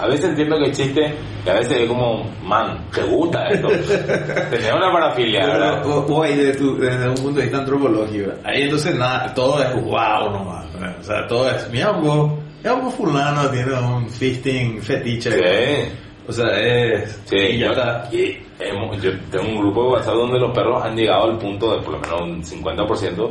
[0.03, 3.69] a veces entiendo que el chiste, que a veces es como, man, ¿te gusta esto?
[4.51, 5.87] Tener una parafilia, ¿verdad?
[5.87, 9.63] O, o ahí de tu- desde un punto de vista antropológico, ahí entonces nada, todo
[9.63, 10.97] es wow nomás, ¿verdad?
[11.01, 11.67] o sea, todo es,
[12.01, 12.33] vos,
[12.63, 15.93] mira vos fulano tiene un fisting fetiche, Sí.
[16.29, 18.09] o sea, es, Sí, y ya yo, está.
[18.13, 21.77] y hemos- yo tengo un grupo de WhatsApp donde los perros han llegado al punto
[21.77, 23.31] de por lo menos un 50%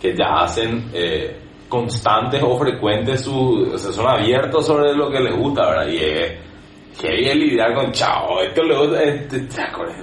[0.00, 1.36] que ya hacen eh,
[1.68, 5.88] constantes o frecuentes su, o sea, son abiertos sobre lo que les gusta, ¿verdad?
[5.88, 6.32] Y es
[7.00, 9.46] que es lidiar con chao, esto le gusta, este,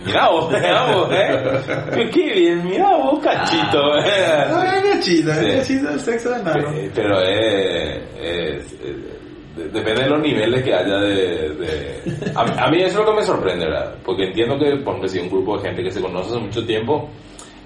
[0.05, 4.45] mira vos, mira vos, eh, qué bien, mira vos, cachito, eh.
[4.49, 5.45] No, es cachita, Sí.
[5.47, 10.73] es cachita el sexo de pero es, es- es- de- depende de los niveles que
[10.73, 11.49] haya de...
[11.49, 13.95] de- a, mí- a mí eso es lo que me sorprende, ¿verdad?
[14.03, 16.65] Porque entiendo que, por ejemplo, si un grupo de gente que se conoce hace mucho
[16.65, 17.09] tiempo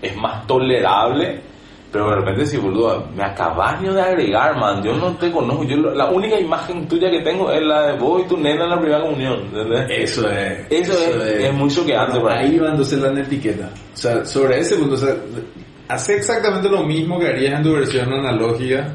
[0.02, 1.42] es más tolerable,
[1.92, 5.78] pero de repente si, boludo, me acabas de agregar, man, yo no te conozco, yo
[5.78, 8.80] la única imagen tuya que tengo es la de vos y tu nena en la
[8.80, 9.86] primera comunión, ¿entendés?
[9.90, 10.66] Eso es.
[10.70, 13.70] Eso es- es muy choqueante para Ahí va entonces la etiqueta.
[13.94, 15.16] O sea, sobre ese punto, o sea,
[15.88, 18.88] hace exactamente lo mismo que harías en tu versión analógica.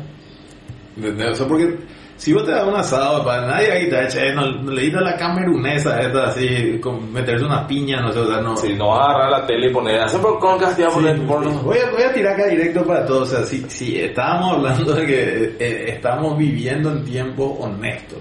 [0.97, 1.31] ¿Entendés?
[1.31, 1.79] O sea, porque
[2.23, 4.47] si vos te das un asado, para nadie ahí te va a decir, "Eh, no,
[4.71, 8.41] le dices a la camerunesa esta así, con meterse una piña, no sé, o sea,
[8.41, 8.57] no.
[8.57, 11.51] Si no vas a agarrar la tele y poner, hacer por a Sí, poner porno.
[11.63, 13.33] voy, a, voy a tirar acá directo para todos.
[13.33, 18.21] O sea, si, si estábamos hablando de que eh, estamos viviendo en tiempos honestos,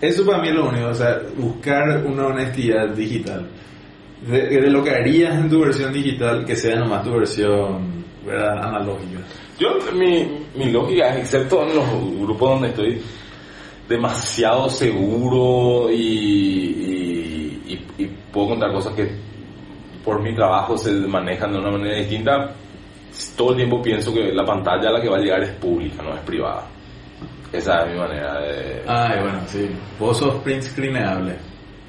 [0.00, 0.86] eso para mí es lo único.
[0.88, 3.46] O sea, buscar una honestidad digital.
[4.26, 8.64] De, de lo que harías en tu versión digital, que sea nomás tu versión ¿verdad?
[8.64, 9.18] analógica.
[9.60, 11.86] Yo, mi, mi lógica es, excepto en los
[12.20, 13.00] grupos donde estoy
[13.88, 17.62] demasiado seguro y, y,
[17.98, 19.10] y- y puedo contar cosas que
[20.04, 22.54] por mi trabajo se manejan de una manera distinta,
[23.36, 26.02] todo el tiempo pienso que la pantalla a la que va a llegar es pública,
[26.02, 26.66] no es privada.
[27.52, 28.82] Esa es mi manera de...
[28.86, 29.68] Ay, bueno, sí.
[29.98, 31.36] Vos sos print screenable.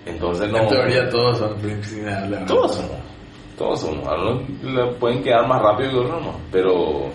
[0.05, 0.57] Entonces no...
[0.57, 2.45] En teoría todos son print screenables.
[2.47, 2.91] Todos somos.
[3.57, 4.07] Todos somos.
[4.07, 6.35] Algunos pueden quedar más rápido que otros no.
[6.51, 7.09] Pero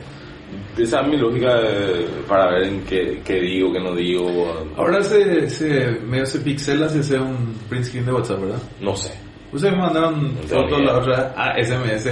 [0.78, 4.66] esa es mi lógica de- para ver en qué, qué digo, qué no digo.
[4.76, 8.62] Ahora se, se, medio se pixela si hace un print screen de WhatsApp, ¿verdad?
[8.80, 9.12] No sé.
[9.52, 12.08] Ustedes me mandaron fotos la otra a SMS.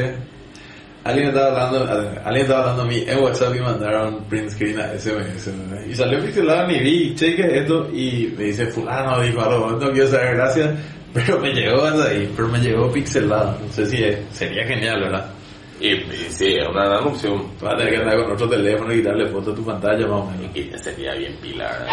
[1.04, 1.92] Alguien estaba hablando,
[2.24, 5.52] alguien estaba hablando a mí en WhatsApp y mandaron print screen a SMS.
[5.70, 5.84] ¿verdad?
[5.86, 10.08] Y salió pixelado y vi, cheque esto y me dice fulano dijo algo, no quiero
[10.08, 10.70] saber, gracias.
[11.14, 13.56] Pero me llegó hasta ahí, pero me llegó pixelado.
[13.64, 15.26] No sé si es- sería genial, ¿verdad?
[15.80, 17.42] Y, y sí, es una gran opción.
[17.60, 20.20] Vas a tener que andar con otro teléfono y quitarle foto a tu pantalla más
[20.20, 20.56] o menos.
[20.56, 21.86] Y que sería bien pilar.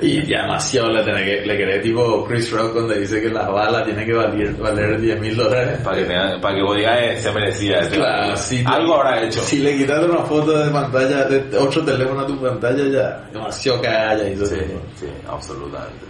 [0.00, 3.48] Y ya demasiado le, tenés que, le querés tipo Chris Rock cuando dice que las
[3.50, 5.80] balas tienen que valer, valer 10 mil dólares.
[5.82, 7.80] Para que, tenga- para que vos digas, eh, se merecía.
[7.88, 9.40] Claro, si Algo habrá hecho.
[9.40, 13.82] Si le quitas una foto de pantalla, de otro teléfono a tu pantalla, ya demasiado
[13.82, 14.56] cagalla y todo Sí,
[14.94, 16.06] sí, absolutamente.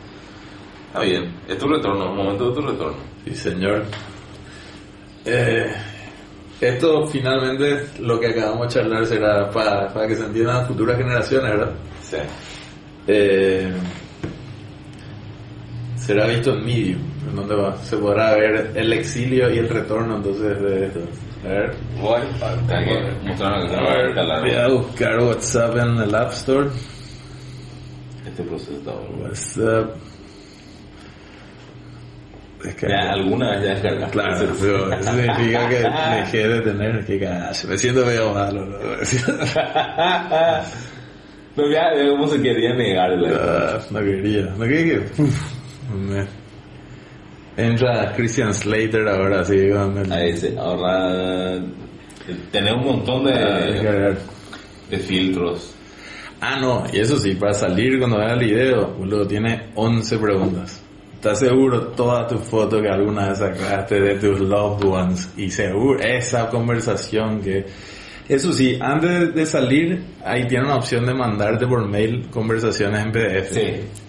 [0.88, 1.34] Está bien.
[1.48, 2.98] Es tu retorno, un momento de tu retorno.
[3.24, 3.82] Sí, señor.
[5.24, 5.72] Eh,
[6.68, 10.96] esto finalmente lo que acabamos de charlar será para, para que se entiendan las futuras
[10.96, 11.72] generaciones, ¿verdad?
[12.02, 12.16] Sí.
[13.06, 13.72] Eh,
[15.96, 20.16] será visto en Medium, en donde va, se podrá ver el exilio y el retorno
[20.16, 21.00] entonces de esto.
[21.44, 22.20] A ver, voy
[24.54, 26.68] a buscar WhatsApp en el App Store.
[28.26, 29.24] Este proceso está bueno.
[29.24, 29.96] WhatsApp.
[32.64, 34.12] Es que Ya, alguna vez ya descargaste.
[34.12, 37.68] Claro, pero eso significa que dejé de tener que cagazo.
[37.68, 38.64] Me siento medio malo.
[38.66, 38.78] ¿no?
[41.56, 44.42] No, ya, eh, cómo se quería negar el Ah, no quería.
[44.58, 45.22] No quería que.
[45.22, 45.54] uf,
[47.56, 50.12] Entra Christian Slater ahora, así con el.
[50.12, 51.60] Ahí se ahorra.
[52.50, 54.16] Tener un montón Ah, de, cargar.
[54.90, 55.72] de filtros.
[56.40, 60.83] Ah, no, y eso sí, para salir cuando veas el video, boludo, tiene 11 preguntas.
[61.24, 65.32] ¿Estás seguro toda tu foto que alguna vez sacaste de tus loved ones?
[65.38, 67.64] Y seguro, esa conversación que...
[68.28, 73.10] Eso sí, antes de salir, ahí tiene una opción de mandarte por mail conversaciones en
[73.10, 73.54] PDF.
[73.54, 73.62] Sí.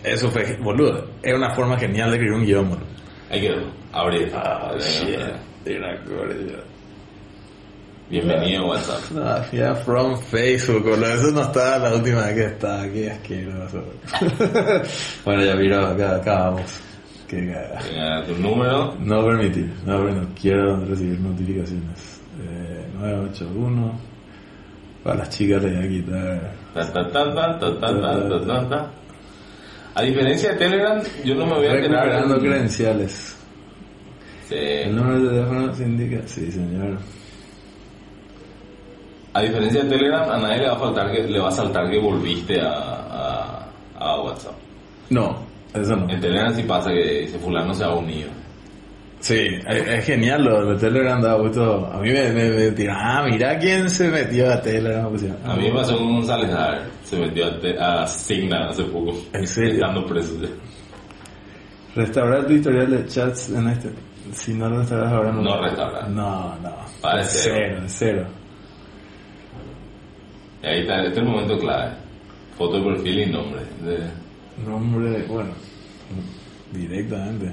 [0.03, 2.87] Eso fue, boludo, es una forma genial de escribir un guion, boludo.
[3.29, 3.55] Hay que
[3.93, 4.31] abrir.
[4.35, 5.17] Ah, shit.
[8.09, 9.17] Bienvenido a WhatsApp.
[9.17, 11.13] Ah, ya from Facebook, boludo.
[11.13, 12.83] Eso no estaba la última vez que estaba.
[12.89, 13.85] Qué asqueroso.
[15.23, 16.84] bueno, ya mira, acá, acá vamos.
[17.27, 17.79] Qué gada.
[17.91, 18.95] Eh, tu número.
[18.99, 22.21] No permitir, no, no quiero recibir notificaciones.
[22.41, 23.99] Eh, 981.
[25.03, 26.55] Para las chicas le voy a quitar.
[26.73, 28.91] Ta, ta, ta,
[29.97, 32.23] a diferencia de Telegram, yo no me voy a quedar.
[32.23, 32.39] En...
[32.39, 33.37] credenciales.
[34.49, 34.55] Sí.
[34.55, 36.21] El número de teléfono se indica.
[36.25, 36.97] Sí, señor.
[39.33, 41.89] A diferencia de Telegram, a nadie le va a faltar que le va a saltar
[41.89, 44.55] que volviste a, a WhatsApp.
[45.09, 45.44] No,
[45.81, 46.09] eso no.
[46.09, 48.29] En Telegram sí pasa que dice fulano se ha unido.
[49.19, 49.37] Sí,
[49.67, 51.89] es, es genial lo de Telegram da gusto.
[51.91, 55.09] A mí me, me, me tiran, ah, mira quién se metió a Telegram.
[55.09, 55.35] Pues, ya.
[55.45, 59.13] A mí me pasó con González Dar, se metió a, te- a Signa hace poco.
[59.33, 59.73] ¿En serio?
[59.75, 60.35] Estando preso.
[61.95, 63.89] Restaurar tu historial de chats en este.
[64.33, 65.41] Si no lo restauras ahora no.
[65.41, 66.09] No restaurar.
[66.09, 67.19] No, no.
[67.19, 67.81] Es cero.
[67.87, 68.25] cero.
[70.61, 71.91] Y ahí está, este es el momento clave.
[72.57, 73.61] Foto de perfil y nombre.
[73.83, 74.24] De-
[74.65, 75.51] Nombre, bueno,
[76.71, 77.51] directamente.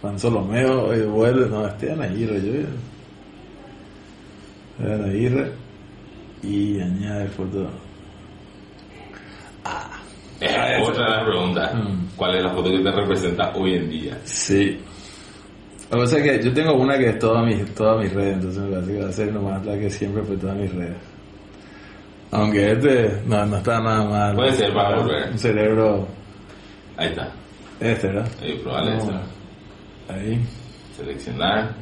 [0.00, 2.52] Juan Solomeo, eh, vuelve, no, Esteban Aguirre, yo.
[4.78, 5.52] Esteban Aguirre.
[6.42, 7.68] Y añade foto.
[10.40, 11.74] Es Ah, otra de las preguntas.
[11.74, 12.06] Mm.
[12.16, 14.18] ¿Cuál es la foto que te representa hoy en día?
[14.24, 14.78] Sí.
[15.90, 18.32] Lo que pasa es que yo tengo una que es toda mi, toda mi red,
[18.34, 20.92] entonces me parece que va a ser nomás la que siempre fue toda mi red.
[22.36, 24.34] Aunque este no, no está nada mal.
[24.36, 25.30] Puede ser para volver.
[25.30, 26.08] Un cerebro
[26.96, 27.30] Ahí está.
[27.80, 28.28] este, ¿verdad?
[28.42, 29.20] Ahí, probable No.
[30.08, 30.40] Ahí.
[30.96, 31.74] Seleccionar.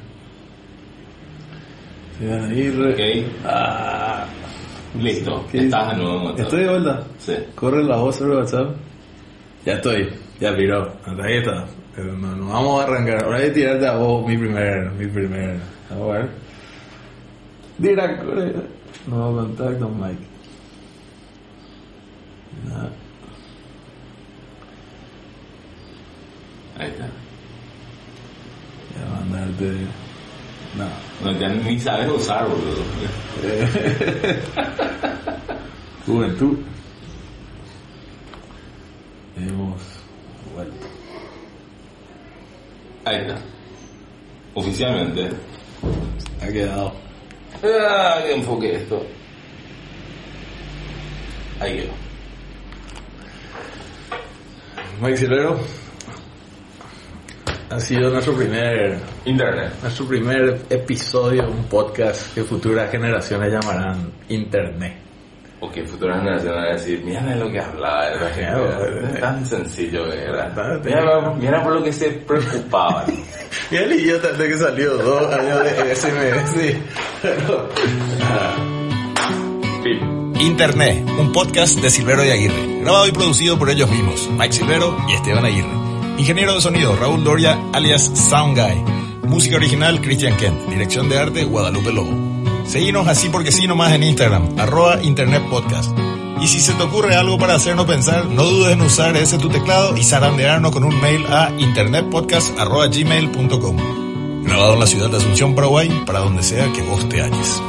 [2.19, 2.81] Se van a ir.
[2.81, 3.31] Ok.
[3.45, 4.27] Ah,
[4.99, 5.45] Listo.
[5.51, 6.41] ¿Qué Estás de nuevo en WhatsApp.
[6.41, 7.05] Estoy de vuelta.
[7.19, 7.35] Sí.
[7.55, 8.77] Corre la voz sobre WhatsApp.
[9.65, 10.09] Ya estoy.
[10.41, 10.51] Ya.
[10.51, 11.65] Hasta ahí está.
[11.95, 13.25] Pero no, no vamos a arrancar.
[13.25, 14.91] Ahora voy a tirarte a vos mi primer.
[14.93, 15.59] Mi primer.
[15.91, 16.29] A ver.
[17.79, 18.53] Dirá, corre.
[19.07, 20.34] Nuevo contacto, Mike.
[26.79, 27.05] Ahí está.
[28.95, 29.87] Ya mandarte.
[30.77, 30.87] No.
[31.23, 32.83] No, ya ni sabes usar, boludo.
[36.07, 36.59] Juventud.
[39.37, 39.81] Hemos
[40.53, 40.87] vuelto.
[43.05, 43.39] Ahí está.
[44.55, 45.31] Oficialmente.
[46.43, 46.93] Ha quedado.
[47.63, 49.07] Ah, que enfoque esto.
[51.61, 52.04] Ahí quedó.
[55.01, 55.59] Mike Silvero.
[57.71, 59.73] Ha sido nuestro primer Internet.
[59.83, 64.97] Nuestro primer episodio, un podcast que futuras generaciones llamarán Internet.
[65.61, 69.47] O que futuras generaciones van a decir, mira lo que hablaba, era Claro, es tan
[69.47, 70.53] sencillo era.
[70.85, 73.07] Mira, mira por lo que se preocupaban.
[73.71, 76.77] Y el idiota de que salió dos años de SMS.
[77.23, 77.69] Pero.
[80.41, 84.97] Internet, un podcast de Silvero y Aguirre, grabado y producido por ellos mismos, Mike Silvero
[85.09, 85.69] y Esteban Aguirre.
[86.19, 88.85] Ingeniero de sonido, Raúl Doria, alias Sound Guy.
[89.29, 90.69] Música original, Christian Kent.
[90.69, 92.13] Dirección de arte, Guadalupe Lobo.
[92.67, 95.91] Seguinos así porque sí nomás en Instagram, arroba Internet Podcast.
[96.41, 99.49] Y si se te ocurre algo para hacernos pensar, no dudes en usar ese tu
[99.49, 103.77] teclado y zarandearnos con un mail a internetpodcast.gmail.com.
[104.45, 107.63] Grabado en la ciudad de Asunción, Paraguay, para donde sea que vos te halles.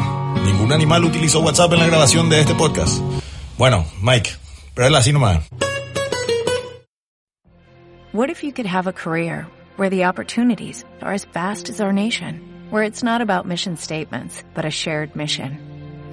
[0.45, 3.01] Ningún animal utilizó WhatsApp en la grabación de este podcast.
[3.57, 4.31] Bueno, Mike,
[4.76, 5.39] pero él así nomás.
[8.13, 9.47] What if you could have a career
[9.77, 12.39] where the opportunities are as vast as our nation,
[12.69, 15.57] where it's not about mission statements, but a shared mission?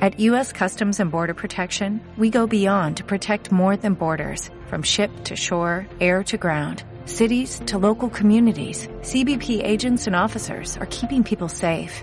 [0.00, 0.50] At U.S.
[0.50, 5.36] Customs and Border Protection, we go beyond to protect more than borders, from ship to
[5.36, 8.88] shore, air to ground, cities to local communities.
[9.02, 12.02] CBP agents and officers are keeping people safe.